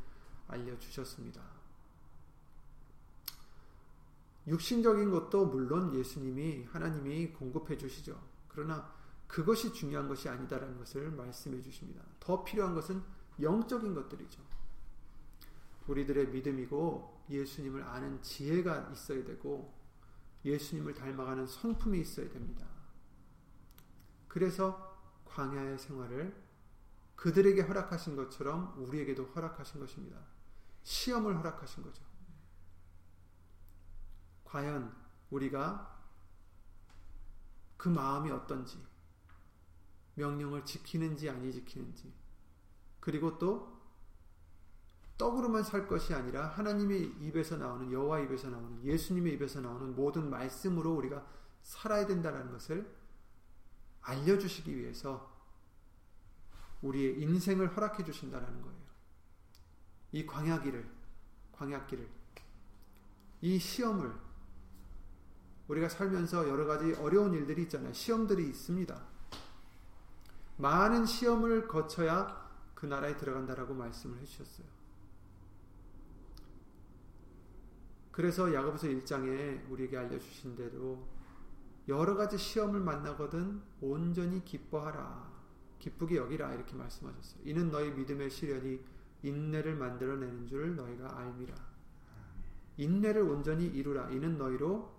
알려주셨습니다. 0.47 1.54
육신적인 4.47 5.11
것도 5.11 5.47
물론 5.47 5.93
예수님이 5.95 6.65
하나님이 6.65 7.33
공급해 7.33 7.77
주시죠. 7.77 8.21
그러나 8.47 8.93
그것이 9.27 9.73
중요한 9.73 10.07
것이 10.07 10.29
아니다라는 10.29 10.77
것을 10.77 11.11
말씀해 11.11 11.61
주십니다. 11.61 12.03
더 12.19 12.43
필요한 12.43 12.75
것은 12.75 13.01
영적인 13.41 13.93
것들이죠. 13.93 14.41
우리들의 15.87 16.29
믿음이고 16.29 17.23
예수님을 17.29 17.83
아는 17.83 18.21
지혜가 18.21 18.89
있어야 18.93 19.23
되고 19.23 19.73
예수님을 20.43 20.93
닮아가는 20.93 21.47
성품이 21.47 21.99
있어야 21.99 22.29
됩니다. 22.29 22.67
그래서 24.27 24.95
광야의 25.25 25.79
생활을 25.79 26.35
그들에게 27.15 27.61
허락하신 27.61 28.15
것처럼 28.15 28.75
우리에게도 28.77 29.25
허락하신 29.25 29.79
것입니다. 29.79 30.19
시험을 30.83 31.37
허락하신 31.37 31.83
거죠. 31.83 32.03
과연 34.55 34.89
우리가 35.31 35.99
그 37.75 37.89
마음이 37.89 38.31
어떤지, 38.31 38.81
명령을 40.13 40.63
지키는지 40.63 41.29
아니 41.29 41.51
지키는지, 41.51 42.13
그리고 43.01 43.37
또 43.37 43.75
떡으로만 45.17 45.63
살 45.63 45.89
것이 45.89 46.13
아니라 46.13 46.47
하나님의 46.47 47.17
입에서 47.19 47.57
나오는 47.57 47.91
여호와 47.91 48.21
입에서 48.21 48.49
나오는 48.49 48.81
예수님의 48.81 49.33
입에서 49.33 49.59
나오는 49.59 49.93
모든 49.93 50.29
말씀으로 50.29 50.93
우리가 50.95 51.27
살아야 51.61 52.07
된다는 52.07 52.49
것을 52.49 52.95
알려주시기 54.03 54.73
위해서 54.73 55.35
우리의 56.81 57.21
인생을 57.21 57.75
허락해 57.75 58.05
주신다는 58.05 58.61
거예요. 58.61 58.85
이 60.13 60.25
광야길을, 60.25 60.89
광야길을, 61.51 62.09
이 63.41 63.59
시험을 63.59 64.24
우리가 65.67 65.89
살면서 65.89 66.47
여러 66.47 66.65
가지 66.65 66.93
어려운 66.95 67.33
일들이 67.33 67.63
있잖아요. 67.63 67.93
시험들이 67.93 68.47
있습니다. 68.49 69.01
많은 70.57 71.05
시험을 71.05 71.67
거쳐야 71.67 72.45
그 72.73 72.85
나라에 72.85 73.17
들어간다라고 73.17 73.73
말씀을 73.73 74.19
해주셨어요. 74.19 74.67
그래서 78.11 78.53
야고보서 78.53 78.87
1장에 78.87 79.69
우리에게 79.69 79.97
알려주신 79.97 80.55
대로 80.55 81.05
여러 81.87 82.15
가지 82.15 82.37
시험을 82.37 82.79
만나거든 82.79 83.61
온전히 83.81 84.43
기뻐하라. 84.45 85.35
기쁘게 85.79 86.15
여기라 86.15 86.53
이렇게 86.53 86.75
말씀하셨어요. 86.75 87.41
이는 87.43 87.69
너희 87.69 87.91
믿음의 87.91 88.29
시련이 88.29 88.79
인내를 89.23 89.75
만들어내는 89.75 90.47
줄 90.47 90.75
너희가 90.75 91.17
알미라. 91.17 91.53
인내를 92.77 93.21
온전히 93.23 93.65
이루라. 93.65 94.11
이는 94.11 94.37
너희로 94.37 94.94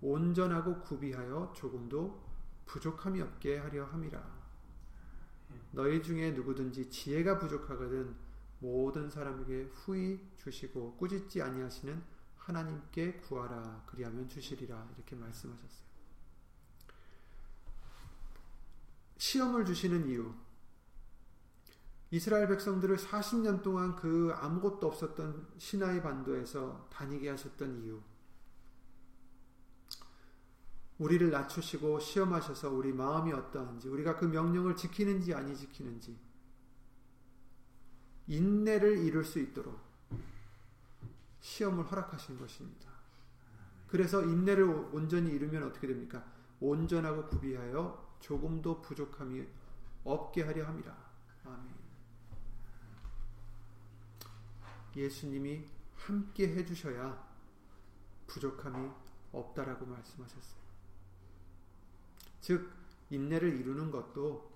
온전하고 0.00 0.80
구비하여 0.82 1.52
조금도 1.54 2.24
부족함이 2.66 3.20
없게 3.20 3.58
하려 3.58 3.84
함이라. 3.86 4.36
너희 5.72 6.02
중에 6.02 6.32
누구든지 6.32 6.90
지혜가 6.90 7.38
부족하거든 7.38 8.14
모든 8.58 9.10
사람에게 9.10 9.70
후히 9.72 10.20
주시고 10.36 10.96
꾸짖지 10.96 11.42
아니하시는 11.42 12.02
하나님께 12.36 13.14
구하라 13.20 13.84
그리하면 13.86 14.28
주시리라 14.28 14.88
이렇게 14.96 15.16
말씀하셨어요. 15.16 15.86
시험을 19.18 19.64
주시는 19.64 20.08
이유 20.08 20.32
이스라엘 22.10 22.46
백성들을 22.48 22.96
40년 22.96 23.62
동안 23.62 23.96
그 23.96 24.30
아무것도 24.34 24.86
없었던 24.86 25.48
시나이 25.58 26.00
반도에서 26.00 26.88
다니게 26.90 27.30
하셨던 27.30 27.82
이유 27.82 28.00
우리를 30.98 31.30
낮추시고 31.30 32.00
시험하셔서 32.00 32.70
우리 32.70 32.92
마음이 32.92 33.32
어떠한지, 33.32 33.88
우리가 33.88 34.16
그 34.16 34.24
명령을 34.24 34.76
지키는지 34.76 35.34
아니 35.34 35.56
지키는지, 35.56 36.18
인내를 38.28 38.98
이룰 38.98 39.24
수 39.24 39.38
있도록 39.38 39.78
시험을 41.40 41.84
허락하신 41.84 42.38
것입니다. 42.38 42.90
그래서 43.86 44.22
인내를 44.22 44.64
온전히 44.92 45.30
이루면 45.30 45.62
어떻게 45.62 45.86
됩니까? 45.86 46.24
온전하고 46.60 47.26
구비하여 47.26 48.16
조금도 48.20 48.82
부족함이 48.82 49.46
없게 50.04 50.42
하려 50.42 50.66
함이라. 50.66 50.96
아멘. 51.44 51.74
예수님이 54.96 55.64
함께 55.94 56.48
해주셔야 56.48 57.26
부족함이 58.26 58.90
없다라고 59.32 59.86
말씀하셨어요. 59.86 60.65
즉 62.40 62.70
인내를 63.10 63.56
이루는 63.56 63.90
것도 63.90 64.52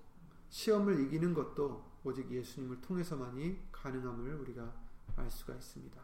시험을 0.49 0.99
이기는 1.05 1.33
것도 1.33 1.91
오직 2.03 2.29
예수님을 2.31 2.81
통해서만이 2.81 3.67
가능함을 3.71 4.35
우리가 4.35 4.73
알 5.15 5.29
수가 5.29 5.53
있습니다. 5.53 6.01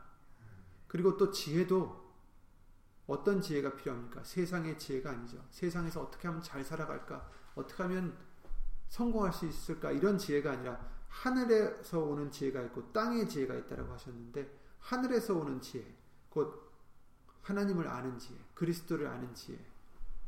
그리고 0.88 1.18
또 1.18 1.32
지혜도 1.32 2.08
어떤 3.08 3.42
지혜가 3.42 3.76
필요합니까? 3.76 4.24
세상의 4.24 4.78
지혜가 4.78 5.12
아니죠. 5.12 5.44
세상에서 5.50 6.02
어떻게 6.02 6.28
하면 6.28 6.42
잘 6.42 6.64
살아갈까? 6.64 7.30
어떻게 7.56 7.84
하면 7.84 8.18
성공할 8.90 9.34
수 9.34 9.46
있을까? 9.46 9.92
이런 9.92 10.18
지혜가 10.18 10.52
아니라 10.52 10.98
하늘에서 11.08 12.00
오는 12.00 12.30
지혜가 12.30 12.62
있고 12.64 12.92
땅의 12.92 13.28
지혜가 13.28 13.56
있다라고 13.56 13.94
하셨는데 13.94 14.50
하늘에서 14.80 15.36
오는 15.36 15.60
지혜, 15.62 15.86
곧 16.30 16.72
하나님을 17.42 17.88
아는 17.88 18.18
지혜, 18.20 18.38
그리스도를 18.54 19.08
아는 19.08 19.34
지혜, 19.34 19.58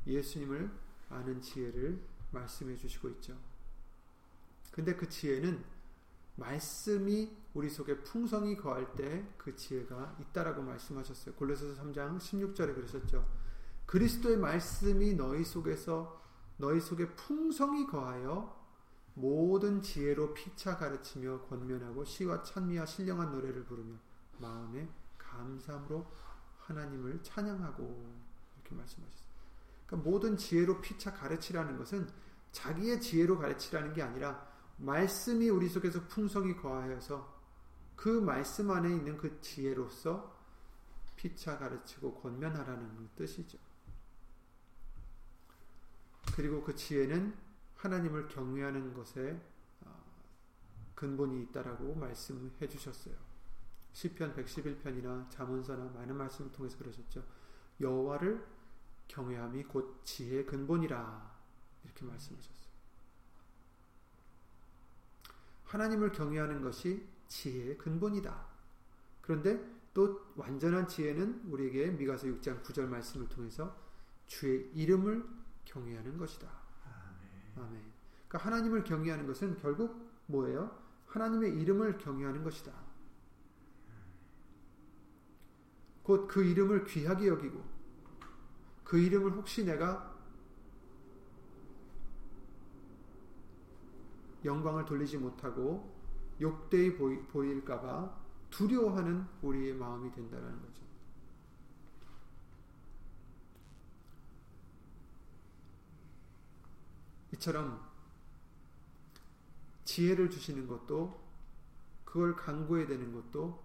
예수님을 0.08 0.72
아는 1.10 1.42
지혜를 1.42 2.00
말씀해 2.32 2.76
주시고 2.76 3.10
있죠. 3.10 3.38
근데 4.72 4.96
그 4.96 5.10
지혜는 5.10 5.64
말씀이 6.36 7.36
우리 7.54 7.70
속에 7.70 8.04
풍성이 8.04 8.56
거할 8.56 8.96
때 8.96 9.26
그 9.50 9.56
지혜가 9.56 10.18
있다라고 10.20 10.62
말씀하셨어요. 10.62 11.36
골로새서 11.36 11.82
3장 11.82 12.18
16절에 12.18 12.76
그러셨죠. 12.76 13.28
그리스도의 13.88 14.38
말씀이 14.38 15.16
너희 15.16 15.44
속에서 15.44 16.22
너희 16.58 16.80
속에 16.80 17.16
풍성이 17.16 17.88
거하여 17.88 18.58
모든 19.16 19.82
지혜로 19.82 20.34
피차 20.34 20.78
가르치며 20.78 21.42
권면하고 21.42 22.06
시와 22.06 22.44
찬미와 22.44 22.86
신령한 22.86 23.32
노래를 23.32 23.66
부르며 23.66 23.96
마음에 24.38 24.88
감사함으로 25.18 26.06
하나님을 26.60 27.24
찬양하고 27.24 27.84
이렇게 28.56 28.76
말씀하셨어요. 28.76 29.29
그러니까 29.90 30.10
모든 30.10 30.38
지혜로 30.38 30.82
피차 30.82 31.14
가르치라는 31.14 31.78
것은 31.78 32.08
자기의 32.52 33.02
지혜로 33.02 33.40
가르치라는 33.40 33.94
게 33.94 34.04
아니라 34.04 34.48
말씀이 34.78 35.50
우리 35.50 35.68
속에서 35.68 36.08
풍성히 36.08 36.56
거하여서 36.56 37.40
그 37.96 38.08
말씀 38.08 38.70
안에 38.72 38.88
있는 38.90 39.18
그 39.18 39.42
지혜로서 39.42 40.38
피차 41.16 41.58
가르치고 41.58 42.22
권면하라는 42.22 43.10
뜻이죠. 43.16 43.58
그리고 46.36 46.64
그 46.64 46.76
지혜는 46.76 47.36
하나님을 47.76 48.28
경외하는 48.28 48.94
것에 48.94 49.42
어, 49.82 50.04
근본이 50.96 51.42
있다라고 51.44 51.96
말씀해 51.96 52.70
주셨어요. 52.70 53.16
시편 53.92 54.36
111편이나 54.36 55.30
잠언서나 55.30 55.86
많은 55.86 56.16
말씀을 56.16 56.52
통해서 56.52 56.78
그러셨죠. 56.78 57.26
여호와를 57.82 58.59
경외함이 59.10 59.64
곧 59.66 60.00
지혜의 60.06 60.46
근본이라 60.46 61.38
이렇게 61.84 62.06
말씀하셨어요. 62.06 62.70
하나님을 65.66 66.12
경외하는 66.12 66.62
것이 66.62 67.06
지혜의 67.28 67.78
근본이다. 67.78 68.48
그런데 69.22 69.60
또 69.94 70.34
완전한 70.36 70.88
지혜는 70.88 71.44
우리에게 71.50 71.92
미가서 71.92 72.28
6장 72.28 72.64
9절 72.64 72.88
말씀을 72.88 73.28
통해서 73.28 73.76
주의 74.28 74.72
이름을 74.74 75.28
경외하는 75.66 76.18
것이다. 76.18 76.48
아멘. 77.58 77.82
그러니까 78.28 78.38
하나님을 78.38 78.84
경외하는 78.84 79.28
것은 79.28 79.58
결국 79.58 80.10
뭐예요? 80.28 80.80
하나님의 81.08 81.60
이름을 81.60 81.98
경외하는 81.98 82.44
것이다. 82.44 82.72
곧 86.04 86.28
그 86.28 86.44
이름을 86.44 86.86
귀하게 86.86 87.28
여기고 87.28 87.79
그 88.90 88.98
이름을 88.98 89.34
혹시 89.34 89.64
내가 89.64 90.18
영광을 94.44 94.84
돌리지 94.84 95.20
못하고 95.20 95.96
욕되이 96.42 96.96
보일, 96.96 97.64
까봐 97.64 98.20
두려워하는 98.50 99.28
우리의 99.44 99.76
마음이 99.76 100.12
된다는 100.12 100.60
거죠. 100.60 100.82
이처럼 107.34 107.88
지혜를 109.84 110.32
주시는 110.32 110.66
것도 110.66 111.24
그걸 112.04 112.36
강구해야 112.36 112.88
되는 112.88 113.14
것도 113.14 113.64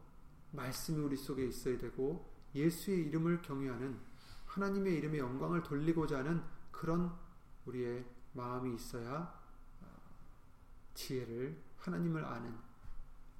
말씀이 0.51 0.99
우리 0.99 1.17
속에 1.17 1.47
있어야 1.47 1.79
되고 1.79 2.31
예수의 2.55 3.07
이름을 3.07 3.41
경외하는 3.41 4.13
하나님의 4.55 4.95
이름의 4.99 5.19
영광을 5.19 5.65
돌리고자 5.65 6.19
하는 6.19 6.41
그런 6.71 7.13
우리의 7.67 8.05
마음이 8.35 8.77
있어야 8.77 9.43
어, 9.81 9.87
지혜를 10.95 11.61
하나님을 11.79 12.25
아는 12.25 12.57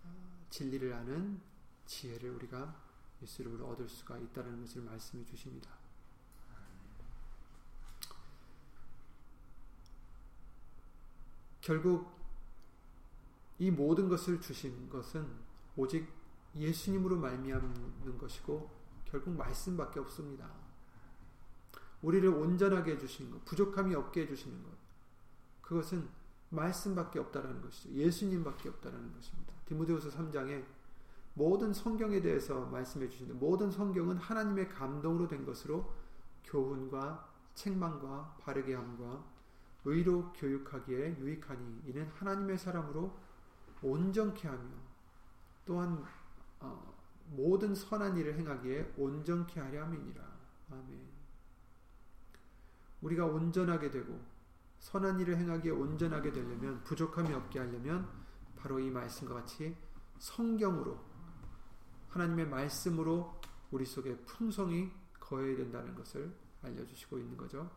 어, 0.03 0.47
진리를 0.51 0.93
아는 0.93 1.41
지혜를 1.87 2.31
우리가 2.31 2.83
예수 3.23 3.43
이름으로 3.43 3.69
얻을 3.69 3.89
수가 3.89 4.19
있다는 4.19 4.61
것을 4.63 4.83
말씀해 4.83 5.25
주십니다. 5.25 5.71
결국 11.61 12.13
이 13.61 13.71
모든 13.71 14.09
것을 14.09 14.41
주신 14.41 14.91
것은 14.91 15.27
오직 15.77 16.13
예수님으로 16.57 17.17
말미암는 17.19 18.19
것이고 18.19 18.69
결국 19.07 19.37
말씀밖에 19.37 20.01
없습니다. 20.01 20.64
우리를 22.05 22.29
온전하게 22.29 22.93
해주시는 22.93 23.31
것, 23.31 23.45
부족함이 23.47 23.95
없게 23.95 24.23
해주시는 24.23 24.63
것. 24.63 24.71
그것은 25.63 26.07
말씀밖에 26.51 27.19
없다라는 27.19 27.63
것이죠. 27.63 27.91
예수님밖에 27.91 28.69
없다라는 28.69 29.13
것입니다. 29.15 29.55
디모데후서 29.65 30.11
3장에 30.11 30.63
모든 31.33 31.73
성경에 31.73 32.21
대해서 32.21 32.67
말씀해 32.67 33.09
주시는데 33.09 33.39
모든 33.39 33.71
성경은 33.71 34.19
하나님의 34.19 34.69
감동으로 34.69 35.27
된 35.27 35.45
것으로 35.45 35.93
교훈과 36.45 37.29
책망과 37.55 38.37
바르게 38.41 38.75
함과 38.75 39.25
의로 39.87 40.33
교육하기에 40.35 41.19
유익하니 41.19 41.83
이는 41.87 42.07
하나님의 42.09 42.59
사람으로 42.59 43.17
온전케 43.83 44.47
하며 44.47 44.71
또한 45.65 46.05
어, 46.61 46.95
모든 47.31 47.75
선한 47.75 48.17
일을 48.19 48.39
행하기에 48.39 48.95
온전케 48.97 49.61
하려 49.61 49.85
함이니라. 49.85 50.23
아멘. 50.71 51.14
우리가 53.05 53.27
온전하게 53.27 53.91
되고 53.91 54.19
선한 54.79 55.21
일을 55.21 55.37
행하기에 55.37 55.73
온전하게 55.73 56.33
되려면 56.33 56.83
부족함이 56.85 57.33
없게 57.33 57.59
하려면 57.59 58.09
바로 58.57 58.79
이 58.79 58.91
말씀과 58.91 59.35
같이 59.35 59.77
성경으로 60.19 60.99
하나님의 62.09 62.49
말씀으로 62.49 63.41
우리 63.71 63.85
속에 63.85 64.17
풍성이 64.25 64.91
거해야 65.21 65.57
된다는 65.57 65.95
것을 65.95 66.35
알려주시고 66.63 67.19
있는 67.19 67.37
거죠. 67.37 67.71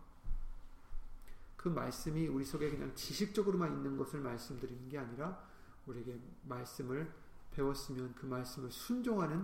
그 1.58 1.70
말씀이 1.70 2.28
우리 2.28 2.46
속에 2.46 2.70
그냥 2.70 2.94
지식적으로만 2.96 3.74
있는 3.74 3.98
것을 3.98 4.22
말씀드리는 4.22 4.88
게 4.90 4.98
아니라 4.98 5.44
우리에게 5.88 6.22
말씀을 6.44 7.12
배웠으면 7.52 8.14
그 8.16 8.26
말씀을 8.26 8.72
순종하는 8.72 9.40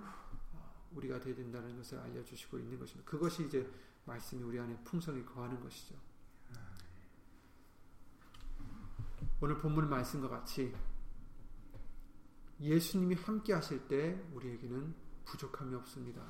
어, 0.53 0.91
우리가 0.95 1.19
되어야 1.19 1.35
된다는 1.35 1.75
것을 1.75 1.99
알려주시고 1.99 2.59
있는 2.59 2.79
것입니다. 2.79 3.09
그것이 3.09 3.47
이제 3.47 3.67
말씀이 4.05 4.43
우리 4.43 4.59
안에 4.59 4.77
풍성히 4.83 5.25
거하는 5.25 5.59
것이죠. 5.61 5.95
오늘 9.41 9.57
본문 9.57 9.89
말씀과 9.89 10.29
같이 10.29 10.73
예수님이 12.59 13.15
함께 13.15 13.53
하실 13.53 13.87
때 13.87 14.21
우리에게는 14.33 14.95
부족함이 15.25 15.75
없습니다. 15.75 16.23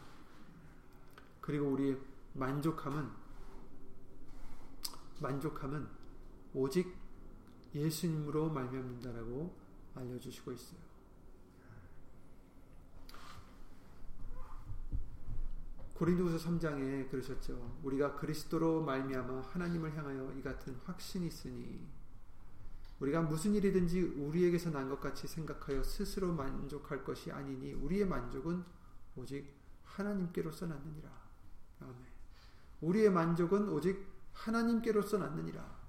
그리고 1.42 1.68
우리의 1.68 2.00
만족함은 2.34 3.12
만족함은 5.22 5.88
오직 6.54 6.96
예수님으로 7.76 8.50
말미암는다라고 8.50 9.56
알려주시고 9.96 10.52
있어요. 10.52 10.93
고린도후서 15.94 16.50
3장에 16.50 17.10
그러셨죠. 17.10 17.80
우리가 17.84 18.16
그리스도로 18.16 18.82
말미암아 18.84 19.42
하나님을 19.42 19.96
향하여 19.96 20.34
이 20.34 20.42
같은 20.42 20.76
확신이 20.84 21.28
있으니 21.28 21.88
우리가 23.00 23.22
무슨 23.22 23.54
일이든지 23.54 24.02
우리에게서 24.02 24.72
난 24.72 24.90
것 24.90 25.00
같이 25.00 25.28
생각하여 25.28 25.84
스스로 25.84 26.34
만족할 26.34 27.04
것이 27.04 27.32
아니니 27.32 27.74
우리의 27.74 28.06
만족은 28.06 28.64
오직 29.16 29.54
하나님께로서 29.84 30.66
났느니라. 30.68 31.10
아멘. 31.82 31.96
우리의 32.82 33.12
만족은 33.12 33.70
오직 33.70 34.08
하나님께로서 34.34 35.18
났느니라. 35.18 35.84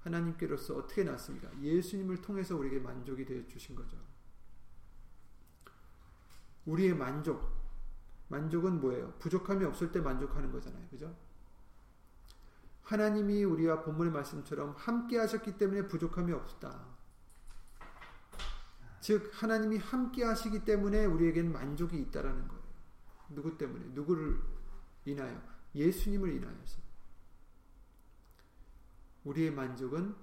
하나님께로서 0.00 0.76
어떻게 0.76 1.02
났습니까? 1.02 1.50
예수님을 1.60 2.22
통해서 2.22 2.56
우리에게 2.56 2.78
만족이 2.78 3.24
되어 3.24 3.46
주신 3.48 3.74
거죠. 3.74 3.96
우리의 6.66 6.94
만족, 6.94 7.57
만족은 8.28 8.80
뭐예요? 8.80 9.14
부족함이 9.18 9.64
없을 9.64 9.90
때 9.90 10.00
만족하는 10.00 10.52
거잖아요. 10.52 10.86
그죠? 10.90 11.14
하나님이 12.82 13.44
우리와 13.44 13.82
본문의 13.82 14.12
말씀처럼 14.12 14.74
함께 14.76 15.18
하셨기 15.18 15.58
때문에 15.58 15.88
부족함이 15.88 16.32
없다. 16.32 16.86
즉 19.00 19.30
하나님이 19.34 19.78
함께 19.78 20.24
하시기 20.24 20.64
때문에 20.64 21.04
우리에겐 21.04 21.52
만족이 21.52 21.98
있다라는 21.98 22.48
거예요. 22.48 22.62
누구 23.30 23.56
때문에? 23.56 23.86
누구를 23.88 24.40
인하여? 25.04 25.40
예수님을 25.74 26.32
인하여서. 26.32 26.80
우리의 29.24 29.50
만족은 29.50 30.14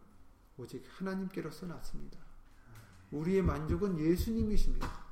오직 0.58 0.84
하나님께로서 0.98 1.68
났습니다. 1.68 2.18
우리의 3.12 3.42
만족은 3.44 4.00
예수님이십니다. 4.00 5.05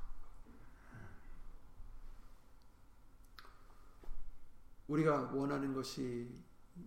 우리가 4.94 5.32
원하는 5.34 5.74
것이 5.74 6.30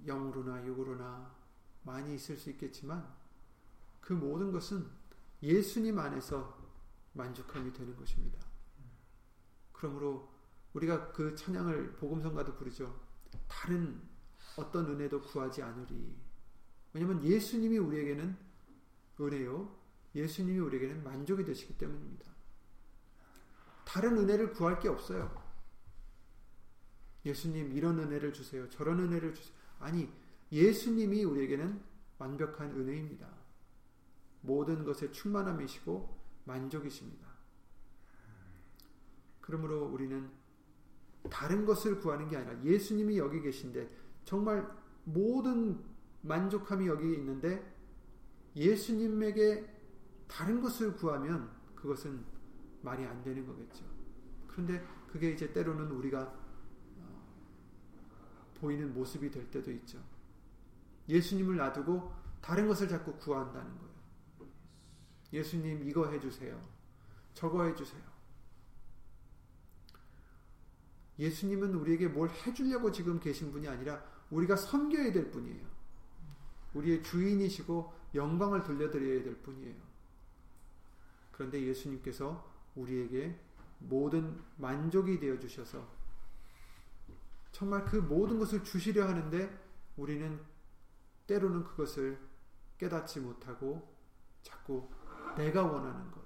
영으로나 0.06 0.64
육으로나 0.64 1.34
많이 1.82 2.14
있을 2.14 2.36
수 2.36 2.50
있겠지만 2.50 3.04
그 4.00 4.12
모든 4.12 4.52
것은 4.52 4.86
예수님 5.42 5.98
안에서 5.98 6.56
만족함이 7.14 7.72
되는 7.72 7.96
것입니다. 7.96 8.38
그러므로 9.72 10.32
우리가 10.74 11.10
그 11.12 11.34
찬양을 11.34 11.94
복음성가도 11.96 12.54
부르죠. 12.54 12.94
다른 13.48 14.00
어떤 14.56 14.86
은혜도 14.86 15.22
구하지 15.22 15.62
않으리. 15.62 16.14
왜냐하면 16.92 17.22
예수님이 17.24 17.78
우리에게는 17.78 18.36
은혜요. 19.20 19.76
예수님이 20.14 20.60
우리에게는 20.60 21.02
만족이 21.02 21.44
되시기 21.44 21.76
때문입니다. 21.76 22.30
다른 23.84 24.16
은혜를 24.18 24.52
구할 24.52 24.78
게 24.78 24.88
없어요. 24.88 25.45
예수님 27.26 27.72
이런 27.72 27.98
은혜를 27.98 28.32
주세요. 28.32 28.68
저런 28.70 29.00
은혜를 29.00 29.34
주세요. 29.34 29.54
아니 29.80 30.08
예수님이 30.52 31.24
우리에게는 31.24 31.80
완벽한 32.18 32.70
은혜입니다. 32.70 33.28
모든 34.42 34.84
것의 34.84 35.12
충만함이시고 35.12 36.16
만족이십니다. 36.44 37.26
그러므로 39.40 39.86
우리는 39.86 40.30
다른 41.28 41.66
것을 41.66 41.98
구하는 41.98 42.28
게 42.28 42.36
아니라 42.36 42.62
예수님이 42.62 43.18
여기 43.18 43.40
계신데 43.40 43.90
정말 44.24 44.68
모든 45.04 45.80
만족함이 46.22 46.86
여기 46.86 47.12
있는데 47.14 47.74
예수님에게 48.54 49.68
다른 50.28 50.60
것을 50.60 50.94
구하면 50.94 51.50
그것은 51.74 52.24
말이 52.82 53.04
안 53.04 53.22
되는 53.22 53.46
거겠죠. 53.46 53.84
그런데 54.46 54.84
그게 55.08 55.30
이제 55.30 55.52
때로는 55.52 55.90
우리가 55.90 56.45
보이는 58.56 58.92
모습이 58.92 59.30
될 59.30 59.50
때도 59.50 59.70
있죠. 59.72 59.98
예수님을 61.08 61.56
놔두고 61.56 62.12
다른 62.40 62.68
것을 62.68 62.88
자꾸 62.88 63.16
구한다는 63.16 63.76
거예요. 63.78 63.96
예수님 65.32 65.88
이거 65.88 66.08
해주세요. 66.10 66.60
저거 67.34 67.64
해주세요. 67.64 68.02
예수님은 71.18 71.74
우리에게 71.74 72.08
뭘 72.08 72.28
해주려고 72.28 72.92
지금 72.92 73.18
계신 73.18 73.50
분이 73.52 73.66
아니라 73.68 74.02
우리가 74.30 74.56
섬겨야 74.56 75.12
될 75.12 75.30
분이에요. 75.30 75.66
우리의 76.74 77.02
주인이시고 77.02 77.92
영광을 78.14 78.62
돌려드려야 78.62 79.22
될 79.22 79.36
분이에요. 79.42 79.76
그런데 81.32 81.62
예수님께서 81.62 82.52
우리에게 82.74 83.38
모든 83.78 84.38
만족이 84.56 85.18
되어 85.18 85.38
주셔서 85.38 85.95
정말 87.56 87.86
그 87.86 87.96
모든 87.96 88.38
것을 88.38 88.62
주시려 88.62 89.08
하는데 89.08 89.66
우리는 89.96 90.38
때로는 91.26 91.64
그것을 91.64 92.20
깨닫지 92.76 93.20
못하고 93.20 93.96
자꾸 94.42 94.90
내가 95.38 95.64
원하는 95.64 96.10
것, 96.10 96.20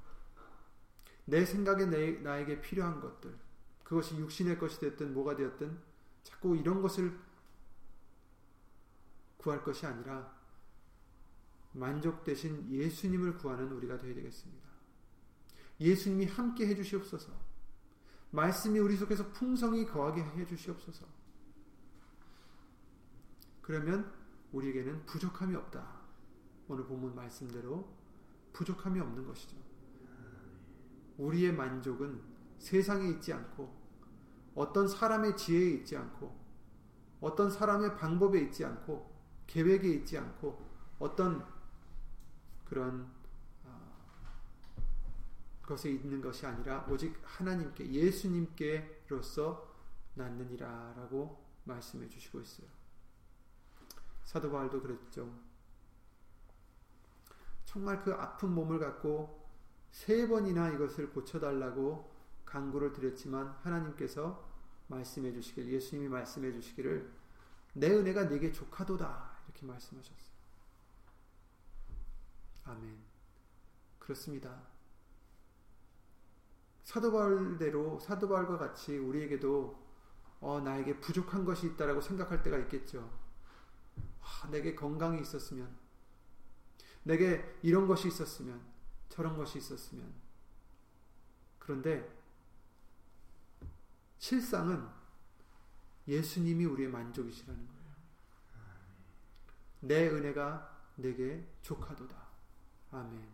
내 1.26 1.44
생각에 1.44 1.86
내, 1.86 2.18
나에게 2.18 2.60
필요한 2.60 3.00
것들, 3.00 3.32
그것이 3.84 4.16
육신의 4.16 4.58
것이 4.58 4.80
됐든 4.80 5.14
뭐가 5.14 5.36
되었든 5.36 5.78
자꾸 6.24 6.56
이런 6.56 6.82
것을 6.82 7.16
구할 9.36 9.62
것이 9.62 9.86
아니라 9.86 10.36
만족 11.70 12.24
대신 12.24 12.68
예수님을 12.72 13.36
구하는 13.36 13.70
우리가 13.70 13.98
되어야 13.98 14.16
되겠습니다. 14.16 14.68
예수님이 15.78 16.26
함께 16.26 16.66
해주시옵소서. 16.66 17.32
말씀이 18.32 18.80
우리 18.80 18.96
속에서 18.96 19.30
풍성히 19.30 19.86
거하게 19.86 20.22
해주시옵소서. 20.22 21.19
그러면 23.62 24.12
우리에게는 24.52 25.06
부족함이 25.06 25.54
없다. 25.54 26.00
오늘 26.68 26.84
본문 26.86 27.14
말씀대로 27.14 27.88
부족함이 28.52 29.00
없는 29.00 29.26
것이죠. 29.26 29.56
우리의 31.18 31.52
만족은 31.52 32.20
세상에 32.58 33.08
있지 33.08 33.32
않고 33.32 33.74
어떤 34.54 34.88
사람의 34.88 35.36
지혜에 35.36 35.70
있지 35.70 35.96
않고 35.96 36.38
어떤 37.20 37.50
사람의 37.50 37.96
방법에 37.96 38.40
있지 38.40 38.64
않고 38.64 39.10
계획에 39.46 39.88
있지 39.88 40.16
않고 40.16 40.58
어떤 40.98 41.44
그런 42.64 43.10
어, 43.64 43.90
것에 45.62 45.90
있는 45.90 46.20
것이 46.20 46.46
아니라 46.46 46.86
오직 46.88 47.18
하나님께 47.22 47.90
예수님께로서 47.92 49.74
낳느니라라고 50.14 51.44
말씀해 51.64 52.08
주시고 52.08 52.40
있어요. 52.40 52.79
사도 54.30 54.48
바울도 54.48 54.80
그랬죠. 54.80 55.28
정말 57.64 58.00
그 58.00 58.12
아픈 58.12 58.54
몸을 58.54 58.78
갖고 58.78 59.44
세 59.90 60.28
번이나 60.28 60.70
이것을 60.70 61.10
고쳐달라고 61.10 62.08
강구를 62.44 62.92
드렸지만 62.92 63.48
하나님께서 63.62 64.48
말씀해 64.86 65.32
주시길 65.32 65.72
예수님이 65.72 66.06
말씀해 66.06 66.52
주시기를 66.52 67.12
내 67.72 67.90
은혜가 67.90 68.26
네게 68.26 68.52
족하도다 68.52 69.30
이렇게 69.46 69.66
말씀하셨어요. 69.66 70.30
아멘. 72.66 72.98
그렇습니다. 73.98 74.62
사도 76.84 77.10
바울대로 77.10 77.98
사도 77.98 78.28
바울과 78.28 78.58
같이 78.58 78.96
우리에게도 78.96 79.90
어, 80.38 80.60
나에게 80.60 81.00
부족한 81.00 81.44
것이 81.44 81.66
있다라고 81.66 82.00
생각할 82.00 82.44
때가 82.44 82.58
있겠죠. 82.58 83.19
아, 84.30 84.48
내게 84.50 84.74
건강이 84.74 85.20
있었으면, 85.20 85.68
내게 87.02 87.58
이런 87.62 87.86
것이 87.86 88.08
있었으면, 88.08 88.60
저런 89.08 89.36
것이 89.36 89.58
있었으면. 89.58 90.12
그런데 91.58 92.08
실상은 94.18 94.86
예수님이 96.06 96.64
우리의 96.64 96.88
만족이시라는 96.88 97.66
거예요. 97.66 97.80
내 99.80 100.08
은혜가 100.08 100.78
내게 100.96 101.46
족하도다. 101.62 102.16
아멘. 102.92 103.28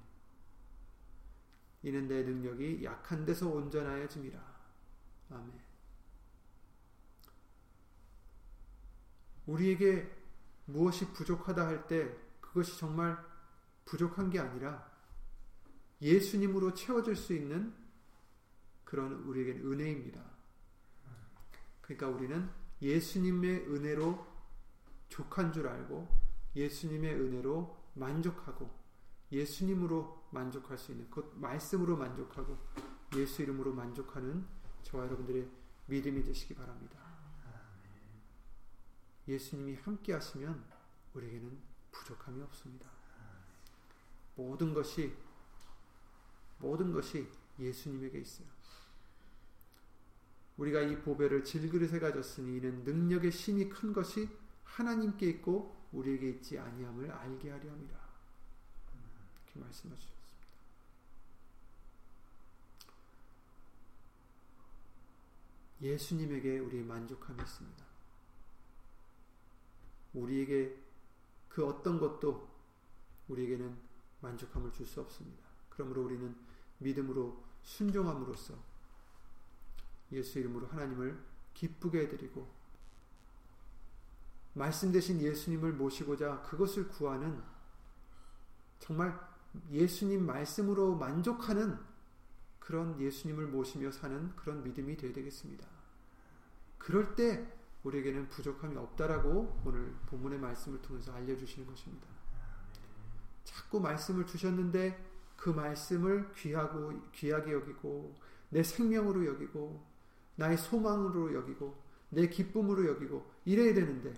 이는 1.83 2.09
내 2.09 2.23
능력이 2.23 2.85
약한 2.85 3.25
데서 3.25 3.49
온전하여 3.49 4.09
짐이라. 4.09 4.39
아멘. 5.31 5.61
우리에게 9.47 10.16
무엇이 10.67 11.13
부족하다 11.13 11.67
할 11.67 11.87
때 11.87 12.15
그것이 12.41 12.79
정말 12.79 13.19
부족한 13.85 14.31
게 14.31 14.39
아니라 14.39 14.91
예수님으로 16.01 16.75
채워질 16.75 17.17
수 17.17 17.33
있는 17.35 17.75
그런 18.85 19.13
우리에게 19.13 19.53
은혜입니다. 19.61 20.23
그러니까 21.81 22.09
우리는 22.09 22.49
예수님의 22.83 23.67
은혜로 23.69 24.27
족한 25.09 25.53
줄 25.53 25.69
알고 25.69 26.09
예수님의 26.55 27.15
은혜로 27.15 27.77
만족하고 27.95 28.71
예수님으로 29.33 30.29
만족할 30.31 30.79
수 30.79 30.93
있는 30.93 31.09
그 31.11 31.33
말씀으로 31.37 31.97
만족하고 31.97 32.59
예수 33.17 33.43
이름으로 33.43 33.73
만족하는 33.73 34.45
저와 34.83 35.05
여러분들의 35.05 35.49
믿음이 35.87 36.23
되시기 36.23 36.55
바랍니다. 36.55 37.06
예수님이 39.29 39.75
함께 39.77 40.13
하시면 40.13 40.65
우리에게는 41.15 41.59
부족함이 41.91 42.43
없습니다. 42.43 42.87
모든 44.37 44.75
것이 44.75 45.17
모든 46.59 46.93
것이 46.93 47.29
예수님에게 47.59 48.21
있어요. 48.21 48.47
우리가 50.57 50.81
이 50.81 51.01
보배를 51.03 51.45
질그릇에 51.45 51.99
가졌으니 51.99 52.57
이는 52.59 52.85
능력의 52.85 53.31
심이 53.31 53.69
큰 53.69 53.93
것이 53.93 54.29
하나님께 54.65 55.29
있고 55.31 55.77
우리에게 55.93 56.31
있지 56.31 56.59
아니함을 56.59 57.11
알게 57.11 57.51
하려 57.51 57.71
함이라. 57.71 58.07
이렇게 59.45 59.61
말씀하셨습니다. 59.61 60.17
예수님에게 65.83 66.59
우리의 66.59 66.85
만족함이 66.85 67.43
있습니다. 67.43 67.86
우리에게 70.17 70.77
그 71.49 71.65
어떤 71.67 71.99
것도 71.99 72.49
우리에게는 73.29 73.77
만족함을 74.21 74.73
줄 74.73 74.87
수 74.87 75.01
없습니다. 75.01 75.45
그러므로 75.69 76.05
우리는 76.05 76.35
믿음으로 76.79 77.45
순종함으로써 77.63 78.55
예수 80.13 80.39
이름으로 80.39 80.67
하나님을 80.69 81.19
기쁘게 81.55 82.01
해드리고 82.03 82.49
말씀 84.55 84.91
대신 84.93 85.21
예수님을 85.21 85.73
모시고자 85.73 86.43
그것을 86.43 86.89
구하는 86.89 87.43
정말 88.79 89.19
예수님 89.71 90.25
말씀으로 90.25 90.97
만족하는 90.97 91.79
그런 92.59 92.99
예수님을 93.01 93.47
모시며 93.47 93.91
사는 93.91 94.35
그런 94.37 94.63
믿음이 94.63 94.97
되어야 94.97 95.13
되겠습니다. 95.13 95.67
그럴 96.79 97.15
때 97.15 97.53
우리에게는 97.87 98.29
부족함이 98.29 98.77
없다라고 98.77 99.63
오늘 99.65 99.95
본문의 100.07 100.39
말씀을 100.41 100.83
통해서 100.83 101.13
알려주시는 101.13 101.67
것입니다. 101.69 102.07
자꾸 103.45 103.81
말씀을 103.81 104.27
주셨는데 104.27 105.05
그 105.37 105.51
말씀을 105.51 106.33
귀하고 106.35 106.93
귀하게 107.13 107.53
여기고 107.53 108.17
내 108.49 108.63
생명으로 108.63 109.27
여기고 109.27 109.85
나의 110.35 110.59
소망으로 110.59 111.35
여기고 111.35 111.81
내 112.11 112.29
기쁨으로 112.29 112.87
여기고 112.89 113.31
이래야 113.45 113.75
되는데 113.75 114.15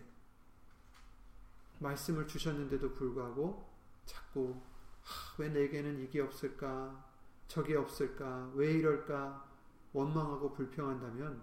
말씀을 1.81 2.26
주셨는데도 2.26 2.94
불구하고 2.94 3.68
자꾸 4.04 4.61
하, 5.02 5.42
왜 5.42 5.48
내게는 5.48 6.00
이게 6.00 6.20
없을까? 6.20 7.07
저게 7.46 7.76
없을까? 7.76 8.50
왜 8.54 8.72
이럴까? 8.72 9.46
원망하고 9.92 10.52
불평한다면 10.52 11.42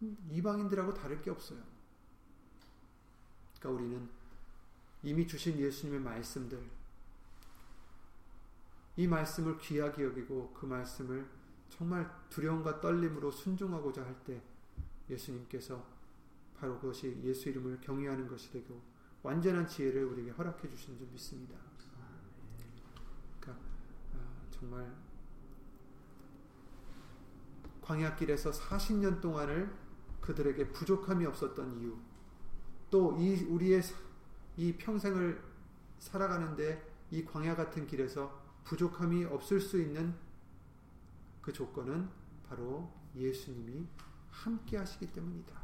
이방인들하고 0.00 0.94
다를 0.94 1.20
게 1.22 1.30
없어요. 1.30 1.60
그러니까 3.58 3.82
우리는 3.82 4.08
이미 5.02 5.26
주신 5.26 5.58
예수님의 5.58 6.00
말씀들 6.00 6.62
이 8.96 9.06
말씀을 9.06 9.58
귀하게 9.58 10.04
여기고 10.04 10.52
그 10.54 10.66
말씀을 10.66 11.28
정말 11.68 12.10
두려움과 12.30 12.80
떨림으로 12.80 13.30
순종하고자 13.30 14.04
할 14.04 14.16
때 14.24 14.42
예수님께서 15.08 15.84
바로 16.58 16.78
그것이 16.80 17.20
예수 17.22 17.48
이름을 17.48 17.80
경외하는 17.80 18.26
것이 18.28 18.50
되고 18.50 18.80
완전한 19.22 19.66
지혜를 19.66 20.04
우리에게 20.04 20.30
허락해 20.30 20.68
주신 20.68 20.96
줄 20.96 21.06
믿습니다. 21.08 21.54
그러니까 23.40 23.64
아, 24.14 24.50
정말 24.50 24.92
광야길에서 27.82 28.50
40년 28.50 29.20
동안을 29.20 29.85
그들에게 30.26 30.72
부족함이 30.72 31.24
없었던 31.26 31.80
이유, 31.80 31.96
또 32.90 33.16
이 33.16 33.44
우리의 33.44 33.82
이 34.56 34.76
평생을 34.76 35.42
살아가는데 35.98 36.94
이 37.10 37.24
광야 37.24 37.54
같은 37.54 37.86
길에서 37.86 38.44
부족함이 38.64 39.24
없을 39.24 39.60
수 39.60 39.80
있는 39.80 40.14
그 41.40 41.52
조건은 41.52 42.08
바로 42.48 42.92
예수님이 43.14 43.86
함께 44.30 44.76
하시기 44.76 45.12
때문이다. 45.12 45.54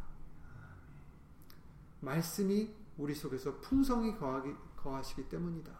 말씀이 2.01 2.75
우리 2.99 3.15
속에서 3.15 3.61
풍성히 3.61 4.17
거하기, 4.17 4.55
거하시기 4.77 5.29
때문이다. 5.29 5.73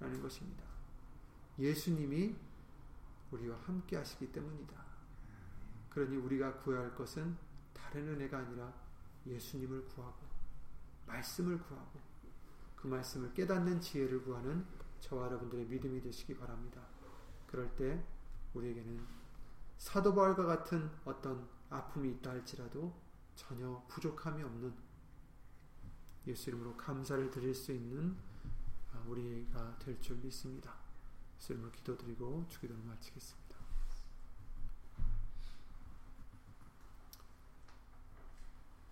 라는 0.00 0.20
것입니다. 0.22 0.64
예수님이 1.58 2.34
우리와 3.30 3.56
함께 3.66 3.96
하시기 3.96 4.30
때문이다. 4.32 4.74
그러니 5.90 6.16
우리가 6.16 6.58
구해야 6.58 6.82
할 6.82 6.94
것은 6.94 7.36
다른 7.92 8.08
은혜가 8.08 8.38
아니라 8.38 8.72
예수님을 9.26 9.84
구하고 9.84 10.26
말씀을 11.06 11.58
구하고 11.62 12.00
그 12.74 12.86
말씀을 12.86 13.34
깨닫는 13.34 13.82
지혜를 13.82 14.22
구하는 14.22 14.64
저와 15.00 15.26
여러분들의 15.26 15.66
믿음이 15.66 16.00
되시기 16.00 16.34
바랍니다. 16.38 16.80
그럴 17.46 17.76
때 17.76 18.02
우리에게는 18.54 19.06
사도 19.76 20.14
바울과 20.14 20.46
같은 20.46 20.90
어떤 21.04 21.46
아픔이 21.68 22.12
있다 22.12 22.30
할지라도 22.30 22.98
전혀 23.34 23.84
부족함이 23.88 24.42
없는 24.42 24.74
예수 26.28 26.48
이름으로 26.48 26.74
감사를 26.78 27.30
드릴 27.30 27.54
수 27.54 27.72
있는 27.72 28.16
아, 28.94 29.04
우리가 29.06 29.78
될 29.80 30.00
줄 30.00 30.16
믿습니다. 30.16 30.74
예수 31.36 31.52
이름으로 31.52 31.72
기도드리고 31.72 32.46
주기도를 32.48 32.82
마치겠습니다. 32.84 33.41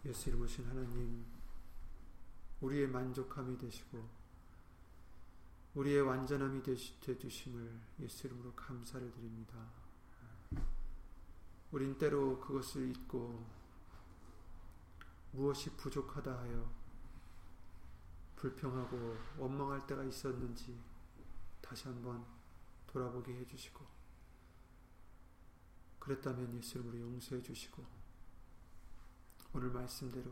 예수 0.06 0.30
이름으로 0.30 0.48
신 0.48 0.64
하나님 0.66 1.26
우리의 2.60 2.86
만족함이 2.86 3.58
되시고 3.58 4.08
우리의 5.74 6.00
완전함이 6.00 6.62
되주심을 6.62 7.80
예수 8.00 8.26
이름으로 8.26 8.52
감사를 8.54 9.10
드립니다. 9.12 9.54
우린 11.70 11.96
때로 11.98 12.40
그것을 12.40 12.90
잊고 12.90 13.46
무엇이 15.32 15.70
부족하다 15.76 16.40
하여 16.40 16.72
불평하고 18.36 19.16
원망할 19.38 19.86
때가 19.86 20.02
있었는지 20.02 20.76
다시 21.60 21.86
한번 21.86 22.24
돌아보게 22.86 23.32
해주시고 23.34 23.86
그랬다면 26.00 26.56
예수 26.56 26.78
이름으로 26.78 26.98
용서해 26.98 27.42
주시고 27.42 27.99
오늘 29.52 29.70
말씀대로 29.70 30.30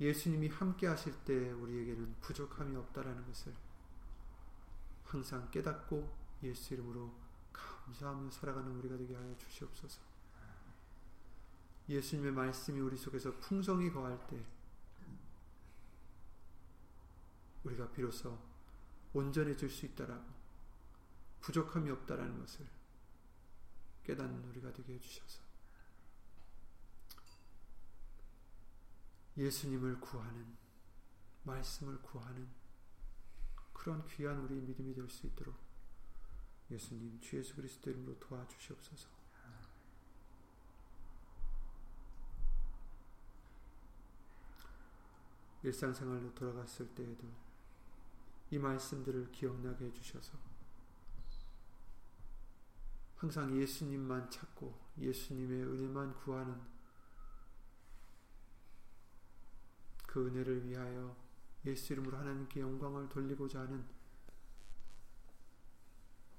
예수님이 0.00 0.48
함께 0.48 0.86
하실 0.86 1.12
때 1.24 1.50
우리에게는 1.50 2.16
부족함이 2.20 2.76
없다라는 2.76 3.26
것을 3.26 3.52
항상 5.04 5.50
깨닫고 5.50 6.16
예수 6.44 6.74
이름으로 6.74 7.12
감사하며 7.52 8.30
살아가는 8.30 8.70
우리가 8.76 8.96
되게 8.96 9.14
하여 9.16 9.36
주시옵소서. 9.38 10.00
예수님의 11.88 12.32
말씀이 12.32 12.78
우리 12.80 12.96
속에서 12.96 13.32
풍성히 13.38 13.90
거할 13.90 14.24
때 14.26 14.44
우리가 17.64 17.90
비로소 17.90 18.38
온전해질 19.14 19.68
수 19.68 19.86
있다라고 19.86 20.24
부족함이 21.40 21.90
없다라는 21.90 22.38
것을 22.38 22.66
깨닫는 24.04 24.44
우리가 24.50 24.72
되게 24.72 24.94
해주셔서 24.94 25.47
예수님을 29.38 30.00
구하는 30.00 30.56
말씀을 31.44 32.02
구하는 32.02 32.48
그런 33.72 34.04
귀한 34.08 34.38
우리 34.40 34.56
믿음이 34.60 34.92
될 34.94 35.08
수 35.08 35.26
있도록 35.28 35.56
예수님 36.70 37.18
주 37.20 37.38
예수 37.38 37.54
그리스도 37.54 37.90
이름으로 37.90 38.18
도와주시옵소서. 38.18 39.08
일상생활로 45.62 46.34
돌아갔을 46.34 46.94
때에도 46.94 47.26
이 48.50 48.58
말씀들을 48.58 49.32
기억나게 49.32 49.86
해주셔서 49.86 50.38
항상 53.16 53.56
예수님만 53.56 54.30
찾고 54.30 54.78
예수님의 54.98 55.64
은혜만 55.64 56.14
구하는 56.14 56.60
그 60.08 60.26
은혜를 60.26 60.66
위하여 60.66 61.14
예수 61.66 61.92
이름으로 61.92 62.16
하나님께 62.16 62.60
영광을 62.60 63.10
돌리고자 63.10 63.60
하는 63.60 63.84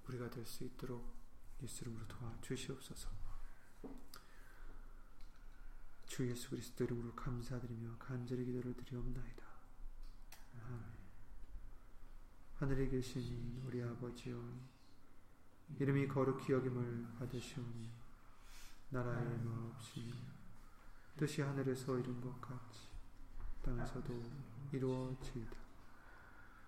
우리가 0.07 0.27
될 0.31 0.43
수 0.43 0.63
있도록 0.63 1.13
예수 1.61 1.83
이름으로 1.83 2.07
도와주시옵소서. 2.07 3.09
주 6.07 6.27
예수 6.27 6.49
그리스도 6.49 6.83
이름으로 6.83 7.13
감사드리며 7.13 7.97
간절히 7.99 8.43
기도를 8.45 8.73
드리옵나이다. 8.75 9.45
아멘. 10.63 10.83
하늘에 12.55 12.87
계신 12.87 13.61
우리 13.67 13.83
아버지여 13.83 14.41
이름이 15.77 16.07
거룩히 16.07 16.53
여김을 16.53 17.13
받으시오니 17.19 17.87
나라의 18.89 19.37
마옵시며 19.37 20.15
뜻이 21.17 21.43
하늘에서 21.43 21.99
이룬 21.99 22.19
것 22.19 22.41
같이 22.41 22.88
땅에서도 23.69 24.13
이루어지이다. 24.71 25.57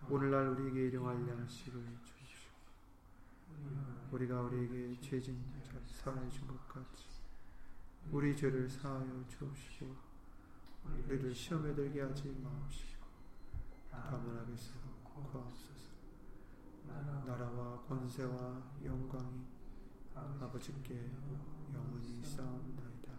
오늘날 0.10 0.50
우리에게 0.50 0.88
일용할 0.88 1.28
양식을 1.28 1.84
주시오. 2.04 2.52
우리가 4.12 4.42
우리에게 4.42 5.00
죄진 5.02 5.44
사하여 5.88 6.30
준것 6.30 6.68
같이 6.68 7.06
우리 8.12 8.36
죄를 8.36 8.70
사하여 8.70 9.26
주옵시고 9.28 9.96
우리를 11.08 11.34
시험에 11.34 11.74
들게 11.74 12.02
하지 12.02 12.36
마옵시고 12.44 13.06
다만 13.90 14.38
악에서 14.40 14.74
구하옵소서. 15.04 15.92
나라와 17.26 17.82
권세와 17.82 18.62
영광이 18.84 19.46
아버지께 20.16 21.12
영원히 21.74 22.24
쌓옵나이다. 22.24 23.12